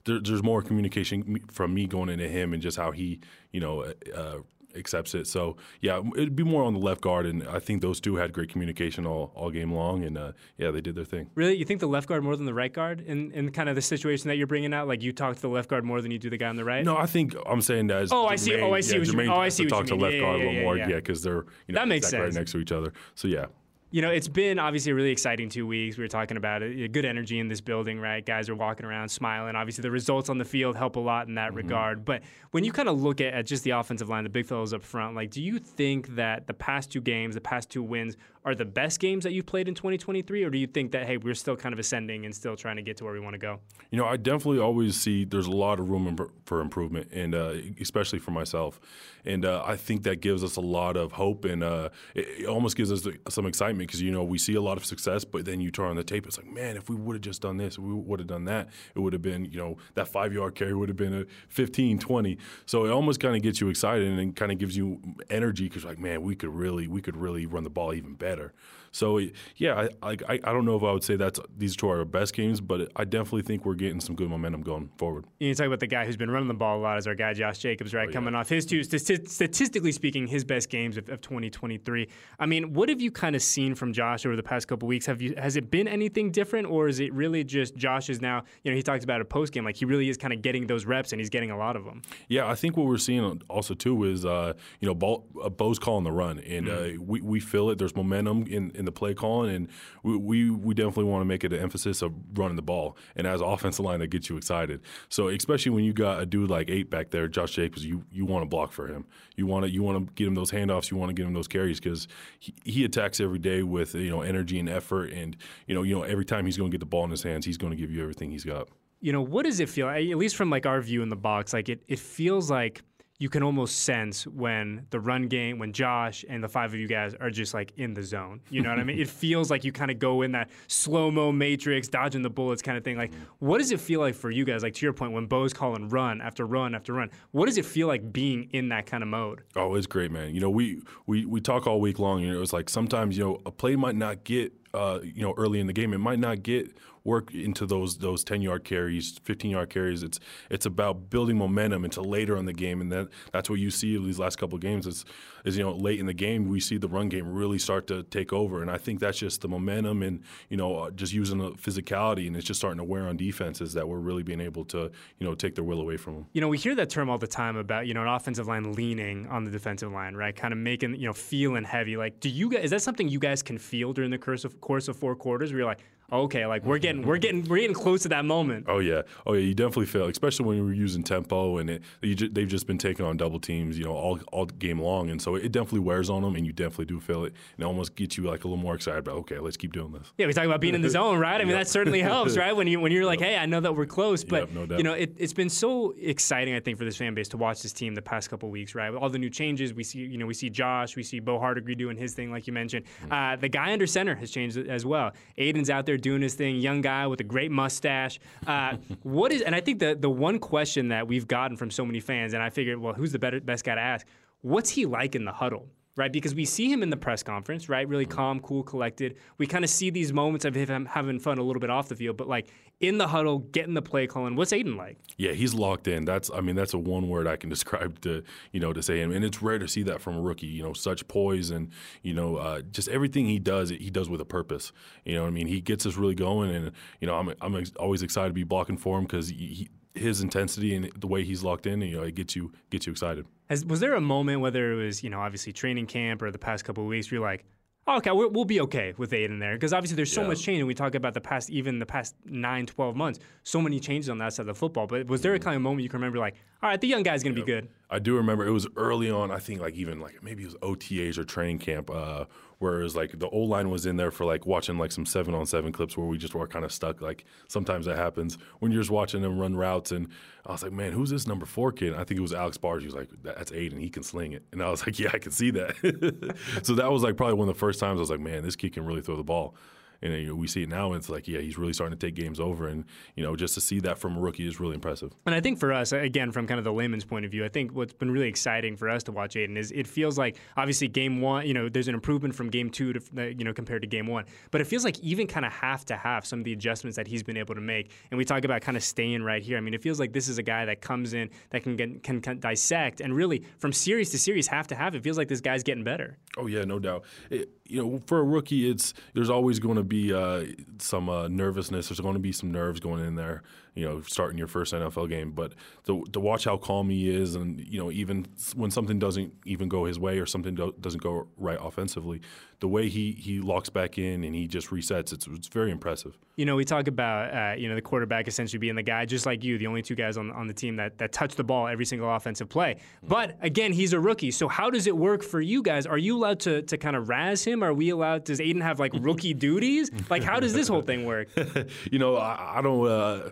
there, 0.09 0.21
there's 0.21 0.43
more 0.43 0.63
communication 0.63 1.41
from 1.51 1.75
me 1.75 1.87
going 1.87 2.09
into 2.09 2.29
him 2.29 2.53
and 2.53 2.63
just 2.63 2.77
how 2.77 2.91
he, 2.91 3.21
you 3.53 3.61
know, 3.61 3.83
uh, 3.83 3.93
uh, 4.15 4.39
accepts 4.77 5.15
it. 5.15 5.27
So 5.27 5.57
yeah, 5.81 6.01
it'd 6.17 6.37
be 6.37 6.43
more 6.43 6.65
on 6.65 6.73
the 6.73 6.81
left 6.81 7.01
guard, 7.01 7.27
and 7.27 7.47
I 7.49 7.59
think 7.59 7.83
those 7.83 8.01
two 8.01 8.17
had 8.17 8.33
great 8.33 8.49
communication 8.49 9.07
all, 9.07 9.33
all 9.35 9.51
game 9.51 9.73
long, 9.73 10.05
and 10.05 10.17
uh, 10.17 10.33
yeah, 10.57 10.71
they 10.71 10.81
did 10.81 10.95
their 10.95 11.05
thing. 11.05 11.31
Really, 11.35 11.57
you 11.57 11.65
think 11.65 11.81
the 11.81 11.89
left 11.89 12.09
guard 12.09 12.23
more 12.23 12.37
than 12.37 12.47
the 12.47 12.55
right 12.55 12.73
guard 12.73 13.01
in, 13.01 13.31
in 13.33 13.51
kind 13.51 13.69
of 13.69 13.77
the 13.77 13.83
situation 13.83 14.29
that 14.29 14.37
you're 14.37 14.47
bringing 14.47 14.73
out? 14.75 14.89
Like 14.89 15.03
you 15.03 15.13
talk 15.13 15.37
to 15.37 15.43
the 15.43 15.49
left 15.49 15.69
guard 15.69 15.85
more 15.85 16.01
than 16.01 16.11
you 16.11 16.19
do 16.19 16.31
the 16.31 16.37
guy 16.37 16.49
on 16.49 16.57
the 16.57 16.65
right? 16.65 16.85
No, 16.85 16.97
I 16.97 17.07
think 17.07 17.35
I'm 17.47 17.61
saying 17.61 17.89
that. 17.89 18.09
oh, 18.11 18.27
I 18.27 18.37
see. 18.37 18.61
oh, 18.61 18.73
I 18.73 18.81
see. 18.81 18.99
Yeah, 18.99 19.05
Jermaine 19.05 19.31
oh, 19.31 19.41
I 19.41 19.49
see. 19.49 19.65
To 19.65 19.71
talk 19.71 19.87
to 19.87 19.95
left 19.95 20.15
yeah, 20.15 20.21
guard 20.21 20.41
yeah, 20.41 20.45
a 20.45 20.49
little 20.49 20.63
more, 20.63 20.77
yeah, 20.77 20.87
because 20.87 21.23
they're 21.23 21.45
you 21.67 21.75
know 21.75 21.81
that 21.81 21.89
makes 21.89 22.09
sense. 22.09 22.21
right 22.21 22.33
next 22.33 22.53
to 22.53 22.59
each 22.59 22.73
other. 22.73 22.93
So 23.15 23.29
yeah. 23.29 23.47
You 23.91 24.03
know, 24.03 24.11
it's 24.11 24.29
been 24.29 24.59
obviously 24.59 24.93
a 24.93 24.95
really 24.95 25.11
exciting 25.11 25.49
two 25.49 25.67
weeks. 25.67 25.97
We 25.97 26.05
were 26.05 26.09
talking 26.09 26.37
about 26.37 26.63
it. 26.63 26.93
Good 26.93 27.07
energy 27.07 27.39
in 27.39 27.49
this 27.49 27.63
building, 27.63 27.99
right? 27.99 28.25
Guys 28.25 28.51
are 28.51 28.55
walking 28.55 28.85
around 28.85 29.09
smiling. 29.09 29.57
Obviously, 29.57 29.81
the 29.81 29.91
results 29.91 30.29
on 30.29 30.37
the 30.37 30.45
field 30.45 30.77
help 30.77 30.97
a 30.97 31.01
lot 31.01 31.27
in 31.27 31.37
that 31.37 31.49
mm-hmm. 31.49 31.57
regard. 31.57 32.05
But 32.05 32.21
when 32.51 32.65
you 32.65 32.73
kind 32.73 32.91
of 32.91 33.01
look 33.01 33.23
at, 33.23 33.33
at 33.33 33.47
just 33.47 33.65
the 33.65 33.71
offensive 33.71 34.11
line, 34.11 34.25
the 34.25 34.31
big 34.31 34.45
fellows 34.45 34.75
up 34.75 34.83
front, 34.83 35.17
like, 35.17 35.31
do 35.31 35.43
you 35.43 35.59
think 35.59 36.17
that 36.17 36.47
the 36.47 36.53
past 36.53 36.93
two 36.93 37.01
games, 37.01 37.35
the 37.35 37.41
past 37.41 37.71
two 37.71 37.83
wins, 37.83 38.15
are 38.49 38.55
the 38.55 38.65
best 38.65 38.99
games 39.01 39.25
that 39.25 39.33
you've 39.33 39.47
played 39.47 39.69
in 39.69 39.75
2023, 39.75 40.43
or 40.43 40.51
do 40.51 40.59
you 40.59 40.67
think 40.67 40.93
that 40.93 41.07
hey, 41.07 41.19
we're 41.19 41.35
still 41.35 41.57
kind 41.57 41.73
of 41.73 41.79
ascending 41.79 42.25
and 42.25 42.35
still 42.35 42.57
trying 42.57 42.77
to 42.77 42.83
get 42.83 42.97
to 42.97 43.05
where 43.05 43.13
we 43.13 43.21
want 43.21 43.35
to 43.35 43.39
go? 43.39 43.61
You 43.91 43.99
know, 43.99 44.07
I 44.07 44.17
definitely 44.17 44.59
always 44.59 44.99
see 44.99 45.25
there's 45.25 45.47
a 45.47 45.53
lot 45.53 45.79
of 45.79 45.91
room 45.91 46.17
for 46.45 46.61
improvement, 46.61 47.11
and 47.13 47.35
uh, 47.35 47.55
especially 47.81 48.19
for 48.19 48.31
myself, 48.31 48.81
and 49.25 49.45
uh, 49.45 49.63
I 49.67 49.77
think 49.77 50.05
that 50.05 50.21
gives 50.23 50.43
us 50.43 50.57
a 50.57 50.63
lot 50.63 50.97
of 50.97 51.13
hope, 51.13 51.45
and 51.45 51.63
uh, 51.63 51.91
it, 52.15 52.47
almost 52.47 52.77
gives 52.77 52.91
us 52.91 53.07
some 53.29 53.45
excitement 53.45 53.78
disappointment 53.79 53.89
because 53.89 54.03
you 54.03 54.11
know 54.11 54.25
we 54.25 54.39
see 54.39 54.55
a 54.55 54.61
lot 54.61 54.77
of 54.77 54.85
success, 54.85 55.25
but 55.25 55.45
then 55.45 55.61
you 55.61 55.71
turn 55.71 55.91
on 55.91 55.97
the 55.97 56.05
tape, 56.05 56.27
it's 56.27 56.37
like, 56.37 56.47
man, 56.47 56.77
if 56.77 56.89
we 56.89 56.97
would 56.97 57.15
have 57.15 57.23
just 57.23 57.43
done 57.43 57.57
this, 57.57 57.79
we 57.79 57.93
would 57.93 58.21
have 58.21 58.27
done 58.27 58.45
that, 58.47 58.69
it 58.95 59.01
would 59.01 59.13
have 59.13 59.23
been, 59.23 59.45
you 59.45 59.59
know, 59.59 59.77
that 59.95 60.09
five 60.09 60.33
yard 60.33 60.55
carry 60.55 60.75
would 60.75 60.89
have 60.89 60.97
been 60.97 61.15
a 61.15 61.25
15, 61.49 61.99
20. 61.99 62.39
So 62.67 62.85
it 62.85 62.91
almost 62.91 63.21
kind 63.21 63.37
of 63.37 63.43
gets 63.43 63.61
you 63.61 63.69
excited 63.69 64.07
and 64.19 64.35
kind 64.35 64.53
of 64.53 64.59
gives 64.59 64.77
you 64.77 65.01
energy 65.31 65.65
because 65.65 65.85
like, 65.85 65.99
man, 65.99 66.23
we 66.23 66.35
could 66.35 66.51
really, 66.51 66.89
we 66.89 67.01
could 67.01 67.17
really 67.17 67.47
run 67.47 67.65
the 67.65 67.71
ball 67.71 67.95
even 67.95 68.15
better. 68.15 68.53
So 68.91 69.21
yeah, 69.57 69.89
I, 70.03 70.17
I 70.27 70.41
I 70.45 70.53
don't 70.53 70.65
know 70.65 70.77
if 70.77 70.83
I 70.83 70.93
would 70.93 71.05
say 71.05 71.17
that's 71.17 71.39
these 71.57 71.77
two 71.77 71.89
are 71.91 71.99
our 71.99 72.05
best 72.05 72.35
games, 72.35 72.61
but 72.61 72.91
I 72.97 73.05
definitely 73.05 73.43
think 73.43 73.65
we're 73.65 73.75
getting 73.75 74.01
some 74.01 74.17
good 74.17 74.31
momentum 74.31 74.63
going 74.63 74.91
forward. 74.97 75.27
You 75.39 75.55
talk 75.55 75.67
about 75.67 75.81
the 75.81 75.87
guy 75.87 76.07
who's 76.07 76.17
been 76.17 76.31
running 76.31 76.49
the 76.49 76.55
ball 76.55 76.79
a 76.79 76.81
lot 76.81 76.99
is 76.99 77.07
our 77.07 77.15
guy 77.15 77.33
Josh 77.35 77.59
Jacobs, 77.59 77.95
right? 77.95 78.09
Oh, 78.09 78.13
Coming 78.13 78.35
yeah. 78.35 78.41
off 78.41 78.49
his 78.49 78.67
two 78.67 78.83
statistically 78.83 79.93
speaking, 79.93 80.27
his 80.27 80.45
best 80.45 80.71
games 80.71 80.97
of, 80.97 81.09
of 81.09 81.21
2023. 81.21 82.09
I 82.39 82.47
mean, 82.47 82.73
what 82.73 82.89
have 82.89 83.01
you 83.01 83.11
kind 83.11 83.37
of 83.37 83.43
seen 83.43 83.68
from 83.75 83.93
Josh 83.93 84.27
over 84.27 84.37
the 84.37 84.43
past 84.43 84.69
couple 84.69 84.89
weeks? 84.89 85.07
Have 85.07 85.21
you 85.21 85.35
has 85.37 85.57
it 85.57 85.71
been 85.71 85.89
anything 85.89 86.31
different, 86.31 86.69
or 86.69 86.89
is 86.89 87.01
it 87.01 87.13
really 87.13 87.45
just 87.45 87.77
Josh 87.77 88.09
is 88.09 88.21
now? 88.21 88.45
You 88.63 88.71
know, 88.71 88.77
he 88.77 88.83
talks 88.83 89.05
about 89.05 89.21
a 89.21 89.25
post 89.25 89.53
game 89.53 89.65
like 89.65 89.77
he 89.77 89.85
really 89.85 90.09
is 90.09 90.17
kind 90.17 90.33
of 90.33 90.43
getting 90.43 90.67
those 90.67 90.87
reps 90.87 91.13
and 91.13 91.21
he's 91.21 91.31
getting 91.31 91.51
a 91.51 91.57
lot 91.57 91.77
of 91.77 91.85
them. 91.85 92.03
Yeah, 92.29 92.47
I 92.47 92.55
think 92.55 92.77
what 92.77 92.87
we're 92.87 92.99
seeing 92.99 93.43
also 93.49 93.75
too 93.75 94.05
is 94.05 94.25
uh, 94.25 94.55
you 94.81 94.89
know, 94.89 94.95
ball, 94.95 95.27
uh, 95.43 95.49
Bo's 95.49 95.79
calling 95.79 96.05
the 96.05 96.13
run, 96.13 96.39
and 96.41 96.67
mm-hmm. 96.67 97.01
uh, 97.01 97.05
we 97.05 97.21
we 97.21 97.41
feel 97.41 97.71
it. 97.71 97.79
There's 97.79 97.97
momentum 97.97 98.47
in 98.47 98.71
in 98.73 98.85
the 98.85 98.93
play 98.93 99.15
calling, 99.15 99.55
and 99.55 99.69
we, 100.03 100.17
we, 100.17 100.51
we 100.51 100.75
definitely 100.75 101.05
want 101.05 101.23
to 101.23 101.27
make 101.27 101.45
it 101.45 101.53
an 101.53 101.61
emphasis 101.61 102.03
of 102.03 102.13
running 102.35 102.57
the 102.57 102.63
ball. 102.63 102.97
And 103.17 103.27
as 103.27 103.41
offensive 103.41 103.85
line, 103.85 104.01
that 104.01 104.09
gets 104.09 104.29
you 104.29 104.37
excited. 104.37 104.81
So 105.09 105.29
especially 105.29 105.71
when 105.71 105.85
you 105.85 105.93
got 105.93 106.21
a 106.21 106.27
dude 106.27 106.51
like 106.51 106.71
eight 106.71 106.91
back 106.91 107.11
there, 107.11 107.29
Josh 107.29 107.53
Jacobs, 107.53 107.85
you 107.85 108.05
you 108.11 108.25
want 108.25 108.43
to 108.43 108.49
block 108.49 108.73
for 108.73 108.89
him. 108.89 109.07
You 109.37 109.47
want 109.47 109.65
to 109.65 109.71
you 109.71 109.83
want 109.83 110.07
to 110.07 110.13
get 110.15 110.27
him 110.27 110.35
those 110.35 110.51
handoffs. 110.51 110.91
You 110.91 110.97
want 110.97 111.11
to 111.11 111.15
get 111.15 111.27
him 111.27 111.35
those 111.35 111.49
carries 111.49 111.81
because 111.81 112.09
he, 112.39 112.55
he 112.65 112.85
attacks 112.85 113.21
every 113.21 113.39
day 113.39 113.58
with 113.63 113.95
you 113.95 114.11
know 114.11 114.23
energy 114.23 114.59
and 114.59 114.69
effort. 114.69 115.13
And 115.13 115.37
you 115.67 115.75
know 115.75 115.83
you 115.83 115.95
know 115.95 116.03
every 116.03 116.25
time 116.25 116.45
he's 116.47 116.57
going 116.57 116.71
to 116.71 116.75
get 116.75 116.81
the 116.81 116.87
ball 116.87 117.05
in 117.05 117.11
his 117.11 117.23
hands, 117.23 117.47
he's 117.47 117.59
going 117.59 117.71
to 117.71 117.77
give 117.77 117.91
you 117.91 118.03
everything 118.03 118.31
he's 118.31 118.45
got. 118.45 118.69
You 119.01 119.13
know 119.13 119.23
what 119.23 119.45
does 119.45 119.61
it 119.61 119.69
feel? 119.69 119.89
At 119.89 120.03
least 120.03 120.37
from 120.37 120.51
like 120.51 120.67
our 120.67 120.81
view 120.81 121.03
in 121.03 121.09
the 121.09 121.17
box, 121.17 121.53
like 121.53 121.69
it 121.69 121.83
it 121.87 121.99
feels 121.99 122.51
like 122.51 122.83
you 123.21 123.29
can 123.29 123.43
almost 123.43 123.81
sense 123.81 124.27
when 124.29 124.87
the 124.91 125.01
run 125.01 125.27
game, 125.27 125.59
when 125.59 125.73
Josh 125.73 126.25
and 126.29 126.43
the 126.43 126.49
five 126.49 126.73
of 126.73 126.79
you 126.79 126.87
guys 126.87 127.15
are 127.15 127.31
just 127.31 127.53
like 127.53 127.73
in 127.77 127.93
the 127.93 128.03
zone. 128.03 128.41
You 128.49 128.63
know 128.63 128.71
what 128.71 128.79
I 128.79 128.85
mean? 128.85 129.01
It 129.01 129.09
feels 129.09 129.51
like 129.51 129.65
you 129.65 129.73
kind 129.73 129.91
of 129.91 129.99
go 129.99 130.23
in 130.23 130.33
that 130.33 130.51
slow 130.69 131.11
mo 131.11 131.33
matrix, 131.33 131.89
dodging 131.89 132.23
the 132.23 132.31
bullets 132.31 132.63
kind 132.63 132.79
of 132.79 132.85
thing. 132.85 132.97
Like, 132.97 133.13
what 133.41 133.59
does 133.59 133.73
it 133.73 133.81
feel 133.81 133.99
like 133.99 134.15
for 134.15 134.31
you 134.31 134.45
guys? 134.45 134.63
Like 134.63 134.75
to 134.75 134.87
your 134.87 134.93
point, 134.93 135.13
when 135.13 135.27
Bo's 135.27 135.53
calling 135.53 135.89
run 135.89 136.21
after 136.21 136.47
run 136.47 136.77
after 136.77 136.93
run, 136.93 137.11
what 137.33 137.47
does 137.47 137.59
it 137.59 137.65
feel 137.65 137.89
like 137.89 138.13
being 138.13 138.49
in 138.53 138.69
that 138.69 138.87
kind 138.87 139.03
of 139.03 139.09
mode? 139.09 139.43
Oh, 139.57 139.75
it's 139.75 139.89
great, 139.89 140.13
man. 140.13 140.33
You 140.33 140.41
know, 140.41 140.51
we 140.51 140.83
we 141.07 141.27
we 141.27 141.41
talk 141.41 141.67
all 141.67 141.81
week 141.81 141.99
long. 141.99 142.21
You 142.21 142.35
know, 142.35 142.43
it's 142.43 142.53
like 142.53 142.69
sometimes 142.69 143.19
you 143.19 143.25
know 143.25 143.41
a 143.45 143.51
play 143.51 143.75
might 143.75 143.97
not 143.97 144.23
get 144.23 144.53
uh, 144.75 145.01
you 145.03 145.23
know 145.23 145.35
early 145.37 145.61
in 145.61 145.67
the 145.67 145.73
game, 145.73 145.93
it 145.93 145.99
might 145.99 146.19
not 146.19 146.43
get 146.43 146.77
work 147.09 147.35
into 147.35 147.67
those 147.67 147.99
those 147.99 148.23
10 148.23 148.43
yard 148.43 148.65
carries, 148.65 149.19
15 149.25 149.51
yard 149.51 149.71
carries. 149.71 150.03
It's 150.03 150.21
it's 150.51 150.67
about 150.67 151.11
building 151.11 151.37
momentum 151.37 151.85
into 151.85 152.03
later 152.03 152.37
in 152.37 152.45
the 152.45 152.53
game, 152.53 152.81
and 152.81 152.93
that 152.93 153.09
that's 153.33 153.49
what 153.49 153.59
you 153.59 153.71
see 153.71 153.97
these 153.97 154.19
last 154.19 154.37
couple 154.37 154.57
of 154.57 154.63
games. 154.63 154.87
Is 154.87 155.05
is 155.45 155.57
you 155.57 155.65
know 155.65 155.75
late 155.75 155.99
in 155.99 156.07
the 156.07 156.15
game 156.15 156.49
we 156.49 156.61
see 156.61 156.77
the 156.77 156.89
run 156.89 157.09
game 157.09 157.33
really 157.33 157.59
start 157.59 157.87
to 157.89 158.03
take 158.05 158.33
over, 158.33 158.63
and 158.63 158.71
I 158.71 158.79
think 158.79 159.01
that's 159.01 159.19
just 159.19 159.41
the 159.41 159.49
momentum 159.49 160.03
and 160.03 160.23
you 160.51 160.57
know 160.57 160.77
uh, 160.77 160.91
just 160.91 161.13
using 161.13 161.39
the 161.39 161.53
physicality, 161.53 162.27
and 162.27 162.37
it's 162.37 162.47
just 162.47 162.61
starting 162.61 162.79
to 162.79 162.85
wear 162.85 163.09
on 163.09 163.17
defenses 163.17 163.73
that 163.73 163.89
we're 163.89 163.99
really 163.99 164.23
being 164.23 164.41
able 164.41 164.65
to 164.67 164.91
you 165.19 165.27
know 165.27 165.35
take 165.35 165.55
their 165.55 165.65
will 165.65 165.81
away 165.81 165.97
from 165.97 166.15
them. 166.15 166.27
You 166.33 166.41
know 166.41 166.49
we 166.49 166.59
hear 166.59 166.75
that 166.75 166.91
term 166.91 167.09
all 167.09 167.19
the 167.19 167.27
time 167.27 167.57
about 167.57 167.87
you 167.87 167.95
know 167.95 168.03
an 168.03 168.09
offensive 168.09 168.47
line 168.47 168.75
leaning 168.75 169.27
on 169.29 169.45
the 169.45 169.51
defensive 169.51 169.91
line, 169.93 170.15
right? 170.15 170.37
Kind 170.37 170.53
of 170.53 170.59
making 170.59 170.95
you 170.97 171.07
know 171.07 171.15
feeling 171.15 171.65
heavy. 171.65 171.97
Like, 171.97 172.21
do 172.21 172.29
you 172.29 172.51
guys 172.51 172.65
is 172.65 172.71
that 172.71 172.83
something 172.83 173.09
you 173.09 173.19
guys 173.19 173.43
can 173.43 173.59
feel 173.59 173.93
during 173.93 174.11
the 174.11 174.19
course 174.19 174.45
of 174.45 174.58
course 174.61 174.89
of 174.89 174.97
four 174.97 175.15
quarters? 175.15 175.51
Where 175.51 175.59
you're 175.59 175.67
like, 175.67 175.81
okay, 176.13 176.47
like 176.47 176.65
we're 176.65 176.79
getting 176.79 177.07
we're 177.07 177.19
getting 177.19 177.45
we're 177.45 177.59
getting 177.59 177.75
close 177.75 178.03
to 178.03 178.09
that 178.09 178.25
moment. 178.25 178.67
Oh 178.69 178.79
yeah, 178.79 179.03
oh 179.27 179.35
yeah, 179.35 179.41
you 179.41 179.55
definitely 179.55 179.87
feel, 179.87 180.07
especially 180.07 180.47
when 180.47 180.57
you're 180.57 180.73
using 180.73 181.03
tempo 181.03 181.59
and 181.59 181.71
it, 181.71 181.83
ju- 182.03 182.29
they've 182.29 182.49
just 182.49 182.67
been 182.67 182.79
taking 182.79 183.05
on 183.05 183.17
double 183.17 183.41
teams, 183.41 183.79
you 183.79 183.85
know, 183.85 183.93
all 183.93 184.19
all 184.33 184.47
game 184.47 184.81
long, 184.81 185.11
and 185.11 185.21
so 185.21 185.35
it 185.35 185.53
definitely 185.53 185.81
wears 185.81 186.11
on 186.11 186.23
them, 186.23 186.37
and 186.37 186.47
you 186.47 186.53
definitely 186.53 186.87
do 186.87 187.01
feel 187.01 187.25
it, 187.25 187.35
and 187.57 187.65
it 187.65 187.67
almost 187.67 187.95
gets 187.95 188.17
you 188.17 188.25
like 188.25 188.45
a 188.45 188.49
little 188.49 188.63
more 188.63 188.75
excited 188.75 188.99
about, 188.99 189.17
okay, 189.17 189.39
let's 189.39 189.57
keep 189.57 189.73
doing 189.73 189.93
this. 189.93 190.13
Yeah, 190.17 190.27
we 190.27 190.33
talk 190.33 190.45
about 190.45 190.61
being 190.61 190.75
in 190.75 190.83
the 190.83 190.91
zone, 190.91 191.19
right? 191.19 191.41
I 191.41 191.45
mean, 191.45 191.49
yep. 191.49 191.61
that 191.61 191.69
certainly 191.69 192.01
helps, 192.01 192.37
right? 192.37 192.55
When 192.55 192.67
you 192.67 192.81
when 192.81 192.93
you're 192.93 193.07
like, 193.07 193.21
hey, 193.21 193.37
I 193.37 193.47
know 193.47 193.61
that 193.61 193.75
we're 193.75 193.87
close, 193.87 194.25
but 194.25 194.53
yep, 194.53 194.69
no 194.69 194.77
you 194.77 194.83
know, 194.83 194.95
it, 194.95 195.19
has 195.21 195.33
been 195.33 195.51
so 195.51 195.95
exciting, 196.01 196.55
I 196.55 196.61
think, 196.61 196.79
for 196.79 196.85
this 196.85 196.97
fan 196.97 197.15
base 197.15 197.29
to 197.29 197.37
watch 197.37 197.63
this 197.63 197.73
team 197.73 197.95
the 197.95 198.03
past 198.03 198.31
couple 198.31 198.51
weeks, 198.51 198.75
right? 198.75 198.91
With 198.91 199.03
all 199.03 199.11
the 199.11 199.19
new 199.19 199.31
changes, 199.31 199.75
we 199.75 199.85
see, 199.85 200.01
you 200.01 200.19
know, 200.19 200.27
we 200.27 200.35
see 200.35 200.51
Josh, 200.51 200.97
we 200.97 201.03
see 201.03 201.21
Bo 201.21 201.39
Hardegree 201.39 201.77
doing 201.77 201.97
his 201.97 202.15
thing, 202.15 202.31
like 202.31 202.47
you 202.47 202.53
mentioned. 202.53 202.87
Mm-hmm. 203.03 203.13
Uh, 203.13 203.37
the 203.37 203.49
guy 203.49 203.73
under 203.73 203.87
center 203.87 204.15
has 204.15 204.31
changed 204.31 204.57
as 204.57 204.87
well. 204.87 205.13
Aidan's 205.37 205.71
out 205.71 205.87
there 205.87 205.98
doing 205.99 206.23
his 206.23 206.35
thing, 206.35 206.57
young 206.57 206.81
guy 206.81 207.07
with 207.07 207.21
a 207.21 207.25
great 207.25 207.51
mustache. 207.51 208.19
Uh, 208.47 208.77
what 209.03 209.33
is? 209.33 209.43
And 209.43 209.55
I 209.55 209.61
think 209.61 209.79
the 209.79 209.97
the 209.99 210.11
one 210.11 210.39
question 210.39 210.89
that 210.89 211.07
we've 211.09 211.29
gotten 211.29 211.57
from 211.57 211.71
so 211.71 211.85
many 211.85 212.01
fans, 212.01 212.35
and 212.35 212.43
I 212.43 212.51
figured, 212.51 212.79
well, 212.79 212.95
who's 212.95 213.13
the 213.13 213.19
better 213.19 213.41
best 213.41 213.65
guy 213.65 213.75
to 213.75 213.81
ask? 213.81 214.07
What's 214.41 214.71
he 214.71 214.87
like 214.87 215.15
in 215.15 215.25
the 215.25 215.33
huddle? 215.33 215.69
Right? 215.99 216.13
Because 216.13 216.35
we 216.35 216.45
see 216.45 216.71
him 216.71 216.83
in 216.83 216.91
the 216.91 216.97
press 216.97 217.25
conference, 217.25 217.69
right? 217.69 217.87
Really 217.89 218.07
calm, 218.07 218.39
cool, 218.39 218.63
collected. 218.63 219.17
We 219.37 219.49
kind 219.49 219.65
of 219.65 219.71
see 219.71 219.91
these 219.91 220.13
moments 220.13 220.45
of 220.45 220.55
him 220.55 220.87
having 220.87 221.19
fun 221.19 221.39
a 221.39 221.43
little 221.43 221.59
bit 221.59 221.71
off 221.71 221.89
the 221.89 221.97
field, 221.97 222.17
but 222.17 222.29
like 222.29 222.49
in 222.81 222.99
the 222.99 223.09
huddle, 223.09 223.41
getting 223.41 223.75
the 223.75 223.83
play 223.83 224.07
calling. 224.07 224.37
What's 224.37 224.53
Aidan 224.53 224.77
like? 224.77 224.99
Yeah, 225.17 225.33
he's 225.33 225.55
locked 225.55 225.89
in. 225.89 226.05
That's, 226.05 226.31
I 226.33 226.41
mean, 226.41 226.55
that's 226.55 226.73
a 226.73 226.79
one 226.79 227.09
word 227.09 227.27
I 227.27 227.35
can 227.35 227.51
describe 227.59 228.01
to, 228.03 228.23
you 228.53 228.61
know, 228.61 228.73
to 228.73 228.83
say 228.83 229.01
him. 229.01 229.11
And 229.11 229.25
it's 229.25 229.43
rare 229.43 229.59
to 229.59 229.67
see 229.67 229.83
that 229.85 230.01
from 230.01 230.17
a 230.17 230.21
rookie. 230.21 230.47
You 230.47 230.63
know, 230.63 230.73
such 230.73 231.07
poise 231.09 231.51
and 231.51 231.71
you 232.03 232.15
know, 232.15 232.37
uh, 232.37 232.61
just 232.63 232.89
everything 232.89 233.27
he 233.27 233.41
does, 233.41 233.71
he 233.71 233.91
does 233.91 234.09
with 234.09 234.21
a 234.21 234.25
purpose. 234.25 234.73
You 235.05 235.17
know, 235.17 235.27
I 235.27 235.31
mean, 235.31 235.49
he 235.49 235.61
gets 235.61 235.85
us 235.85 235.97
really 235.97 236.15
going, 236.15 236.55
and 236.55 236.73
you 237.01 237.07
know, 237.07 237.15
I'm 237.17 237.35
I'm 237.41 237.65
always 237.77 238.03
excited 238.03 238.29
to 238.29 238.35
be 238.35 238.45
blocking 238.45 238.77
for 238.77 238.99
him 238.99 239.05
because 239.05 239.31
he, 239.31 239.69
his 239.95 240.21
intensity 240.21 240.75
and 240.75 240.91
the 240.97 241.07
way 241.07 241.25
he's 241.25 241.43
locked 241.43 241.67
in, 241.67 241.81
you 241.81 241.97
know, 241.97 242.03
it 242.03 242.15
gets 242.15 242.37
you 242.37 242.53
gets 242.71 242.87
you 242.87 242.93
excited. 242.93 243.27
Has, 243.49 243.65
was 243.65 243.81
there 243.81 243.95
a 243.95 244.01
moment, 244.01 244.41
whether 244.41 244.73
it 244.73 244.77
was 244.77 245.03
you 245.03 245.11
know 245.11 245.21
obviously 245.21 245.53
training 245.53 245.87
camp 245.87 246.23
or 246.23 246.31
the 246.31 246.39
past 246.39 246.65
couple 246.65 246.83
of 246.85 246.89
weeks, 246.89 247.11
where 247.11 247.21
you're 247.21 247.29
like, 247.29 247.45
oh, 247.89 247.97
okay, 247.97 248.11
we 248.11 248.27
will 248.27 248.45
be 248.45 248.61
okay 248.61 248.95
with 248.97 249.13
Aidan 249.13 249.39
there 249.39 249.55
because 249.55 249.73
obviously 249.73 249.97
there's 249.97 250.13
so 250.13 250.23
yeah. 250.23 250.29
much 250.29 250.43
change, 250.43 250.59
and 250.59 250.69
we 250.69 250.75
talk 250.75 250.95
about 250.95 251.15
the 251.15 251.21
past 251.21 251.51
even 251.51 251.79
the 251.79 251.87
past 251.87 252.15
nine, 252.25 252.67
12 252.67 252.95
months, 252.95 253.19
so 253.43 253.61
many 253.61 253.81
changes 253.81 254.09
on 254.11 254.19
that 254.19 254.33
side 254.35 254.43
of 254.43 254.47
the 254.49 254.55
football. 254.55 254.87
But 254.87 255.07
was 255.07 255.23
there 255.23 255.35
a 255.35 255.39
kind 255.39 255.57
of 255.57 255.63
moment 255.63 255.83
you 255.83 255.89
can 255.89 255.99
remember, 255.99 256.19
like, 256.19 256.37
all 256.63 256.69
right, 256.69 256.81
the 256.81 256.87
young 256.87 257.03
guy's 257.03 257.23
gonna 257.23 257.35
be 257.35 257.43
good? 257.43 257.69
I 257.91 257.99
do 257.99 258.17
remember 258.17 258.47
it 258.47 258.53
was 258.53 258.69
early 258.77 259.11
on. 259.11 259.31
I 259.31 259.39
think 259.39 259.61
like 259.61 259.75
even 259.75 260.01
like 260.01 260.23
maybe 260.23 260.43
it 260.43 260.47
was 260.47 260.57
OTAs 260.57 261.19
or 261.19 261.25
training 261.25 261.59
camp. 261.59 261.91
Uh, 261.91 262.27
Whereas 262.59 262.97
like 262.97 263.19
the 263.19 263.29
O 263.29 263.39
line 263.39 263.71
was 263.71 263.87
in 263.87 263.97
there 263.97 264.11
for 264.11 264.25
like 264.25 264.45
watching 264.45 264.79
like 264.79 264.91
some 264.91 265.07
seven 265.07 265.33
on 265.33 265.47
seven 265.47 265.71
clips 265.71 265.97
where 265.97 266.07
we 266.07 266.19
just 266.19 266.35
were 266.35 266.47
kind 266.49 266.65
of 266.65 266.73
stuck. 266.73 267.01
Like 267.01 267.25
sometimes 267.47 267.87
that 267.87 267.97
happens 267.97 268.37
when 268.59 268.73
you're 268.73 268.81
just 268.81 268.91
watching 268.91 269.23
them 269.23 269.39
run 269.39 269.57
routes. 269.57 269.93
And 269.93 270.09
I 270.45 270.53
was 270.53 270.63
like, 270.65 270.73
man, 270.73 270.93
who's 270.93 271.11
this 271.11 271.27
number 271.27 271.47
four 271.47 271.71
kid? 271.71 271.95
I 271.95 272.03
think 272.03 272.19
it 272.19 272.23
was 272.23 272.33
Alex 272.33 272.57
Bars. 272.57 272.83
He 272.83 272.87
was 272.87 272.97
like, 272.97 273.11
that's 273.23 273.53
Aidan. 273.53 273.79
He 273.79 273.91
can 273.91 274.03
sling 274.03 274.33
it. 274.33 274.43
And 274.51 274.61
I 274.63 274.71
was 274.71 274.85
like, 274.85 274.99
yeah, 274.99 275.11
I 275.15 275.19
can 275.19 275.31
see 275.31 275.53
that. 275.53 276.37
so 276.65 276.75
that 276.75 276.91
was 276.91 277.03
like 277.03 277.17
probably 277.17 277.35
one 277.35 277.49
of 277.49 277.55
the 277.55 277.59
first 277.61 277.79
times 277.79 277.99
I 277.99 278.01
was 278.01 278.11
like, 278.11 278.21
man, 278.21 278.43
this 278.43 278.57
kid 278.57 278.73
can 278.73 278.85
really 278.85 279.03
throw 279.03 279.17
the 279.17 279.23
ball 279.23 279.55
and 280.03 280.13
you 280.15 280.29
know, 280.29 280.35
we 280.35 280.47
see 280.47 280.63
it 280.63 280.69
now. 280.69 280.89
And 280.89 280.97
it's 280.97 281.09
like, 281.09 281.29
yeah, 281.29 281.41
he's 281.41 281.59
really 281.59 281.73
starting 281.73 281.99
to 281.99 282.07
take 282.07 282.15
games 282.15 282.41
over, 282.41 282.69
and 282.69 282.85
you 283.17 283.23
know, 283.23 283.37
just 283.37 283.55
to 283.55 283.61
see 283.61 283.81
that 283.81 283.99
from 283.99 284.17
a 284.17 284.21
rookie 284.21 284.47
is 284.47 284.61
really 284.61 284.75
impressive. 284.75 285.13
And 285.27 285.35
I 285.35 285.41
think 285.41 285.59
for 285.59 285.73
us, 285.73 285.93
again, 285.93 286.33
from 286.33 286.47
kind 286.47 286.59
of 286.59 286.65
the 286.65 286.73
layman's 286.73 287.05
point 287.05 287.25
of 287.25 287.31
view, 287.31 287.45
I 287.45 287.49
think 287.49 287.73
what's 287.73 287.93
been 287.93 288.11
really 288.11 288.29
exciting 288.29 288.77
for 288.77 288.89
us 288.89 289.03
to 289.05 289.13
watch 289.13 289.37
Aidan 289.37 289.57
is 289.57 289.71
it 289.73 289.87
feels 289.87 290.19
like 290.19 290.37
obviously 290.57 290.89
game 290.89 291.21
one, 291.21 291.47
you 291.47 291.55
know, 291.55 291.69
there's 291.69 291.89
an 291.89 291.95
improvement 291.95 292.35
from 292.35 292.51
game 292.51 292.71
two 292.71 292.93
to 292.93 293.01
uh, 293.17 293.23
you 293.23 293.45
know 293.45 293.53
compared 293.53 293.83
to 293.83 293.89
game 293.89 294.07
one, 294.07 294.25
but 294.51 294.61
it 294.61 294.67
feels 294.67 294.85
like 294.85 294.99
even 295.01 295.27
kind 295.27 295.45
of 295.45 295.53
half 295.53 295.85
to 295.87 295.97
half 295.97 296.25
some 296.25 296.41
of 296.41 296.45
the 296.45 296.53
adjustments 296.53 296.97
that 296.97 297.07
he's 297.07 297.23
been 297.23 297.37
able 297.37 297.55
to 297.55 297.61
make. 297.61 297.91
And 298.11 298.19
we 298.19 298.25
talk 298.25 298.45
about 298.45 298.63
kind 298.63 298.77
of 298.77 298.83
staying 298.83 299.23
right 299.23 299.43
here. 299.43 299.57
I 299.57 299.61
mean, 299.61 299.75
it 299.75 299.83
feels 299.83 300.01
like 300.01 300.13
this 300.13 300.29
is 300.29 300.39
a 300.39 300.43
guy 300.43 300.65
that 300.65 300.81
comes 300.81 301.15
in 301.15 301.31
that 301.51 301.63
can 301.63 301.77
get 301.77 302.03
can, 302.03 302.21
can 302.21 302.39
dissect 302.39 303.01
and 303.01 303.15
really 303.15 303.45
from 303.59 303.73
series 303.73 304.11
to 304.11 304.19
series, 304.19 304.47
half 304.47 304.67
to 304.69 304.75
half, 304.75 304.95
it 304.95 305.03
feels 305.03 305.19
like 305.19 305.29
this 305.29 305.41
guy's 305.41 305.63
getting 305.63 305.85
better. 305.85 306.19
Oh 306.37 306.47
yeah, 306.47 306.65
no 306.65 306.79
doubt. 306.79 307.05
It, 307.31 307.51
you 307.69 307.83
know, 307.83 308.03
for 308.07 308.19
a 308.19 308.25
rookie, 308.25 308.69
it's 308.69 308.95
there's 309.15 309.31
always 309.31 309.59
going 309.59 309.77
to 309.77 309.85
be 309.85 310.13
uh, 310.13 310.45
some 310.79 311.09
uh, 311.09 311.29
nervousness. 311.29 311.89
There's 311.89 312.01
going 312.01 312.15
to 312.15 312.21
be 312.21 312.33
some 312.33 312.51
nerves 312.51 312.81
going 312.81 313.05
in 313.05 313.15
there. 313.15 313.43
You 313.79 313.85
know, 313.85 314.03
starting 314.03 314.39
your 314.39 314.49
first 314.49 314.75
NFL 314.75 315.09
game, 315.09 315.31
but 315.31 315.53
to, 315.87 316.05
to 316.13 316.19
watch 316.19 316.45
how 316.45 316.57
calm 316.57 316.91
he 316.91 317.15
is, 317.15 317.37
and 317.37 317.61
you 317.61 317.79
know, 317.79 317.91
even 317.93 318.27
when 318.55 318.71
something 318.71 318.99
doesn't 318.99 319.33
even 319.45 319.69
go 319.69 319.85
his 319.85 319.99
way 319.99 320.19
or 320.19 320.27
something 320.27 320.55
do, 320.55 320.75
doesn't 320.81 321.03
go 321.03 321.29
right 321.37 321.59
offensively, 321.61 322.21
the 322.61 322.69
way 322.69 322.89
he 322.89 323.13
he 323.13 323.41
locks 323.41 323.71
back 323.71 323.99
in 323.99 324.25
and 324.25 324.35
he 324.35 324.47
just 324.49 324.71
resets, 324.71 325.13
it's 325.13 325.27
it's 325.29 325.49
very 325.49 325.71
impressive. 325.71 326.19
You 326.37 326.45
know, 326.45 326.57
we 326.57 326.65
talk 326.65 326.89
about 326.89 327.35
uh, 327.35 327.55
you 327.57 327.69
know 327.69 327.75
the 327.75 327.83
quarterback 327.83 328.27
essentially 328.27 328.59
being 328.59 328.75
the 328.75 328.83
guy 328.83 329.05
just 329.05 329.27
like 329.27 329.45
you, 329.45 329.59
the 329.59 329.67
only 329.67 329.83
two 329.83 329.95
guys 329.95 330.17
on 330.17 330.33
on 330.33 330.47
the 330.49 330.55
team 330.55 330.77
that 330.77 330.99
that 330.99 331.13
touch 331.13 331.37
the 331.37 331.45
ball 331.45 331.69
every 331.69 331.85
single 331.85 332.13
offensive 332.13 332.49
play. 332.49 332.77
But 333.07 333.37
again, 333.41 333.73
he's 333.73 333.93
a 333.93 334.01
rookie, 334.01 334.33
so 334.33 334.49
how 334.49 334.71
does 334.71 334.87
it 334.87 334.97
work 334.97 335.23
for 335.23 335.41
you 335.41 335.63
guys? 335.63 335.87
Are 335.87 335.99
you 335.99 336.17
allowed 336.17 336.41
to 336.41 336.63
to 336.63 336.77
kind 336.77 336.97
of 336.97 337.09
razz 337.09 337.45
him? 337.45 337.63
Are 337.63 337.73
we 337.73 337.91
allowed? 337.91 338.25
Does 338.25 338.41
Aidan 338.41 338.63
have 338.63 338.81
like 338.81 338.93
rookie 338.95 339.35
duties? 339.49 339.91
Like, 340.11 340.25
how 340.25 340.41
does 340.41 340.53
this 340.53 340.67
whole 340.69 340.83
thing 340.83 341.07
work? 341.07 341.29
you 341.91 341.99
know, 341.99 342.17
I, 342.17 342.59
I 342.59 342.63
don't. 342.63 342.87
Uh, 342.87 343.31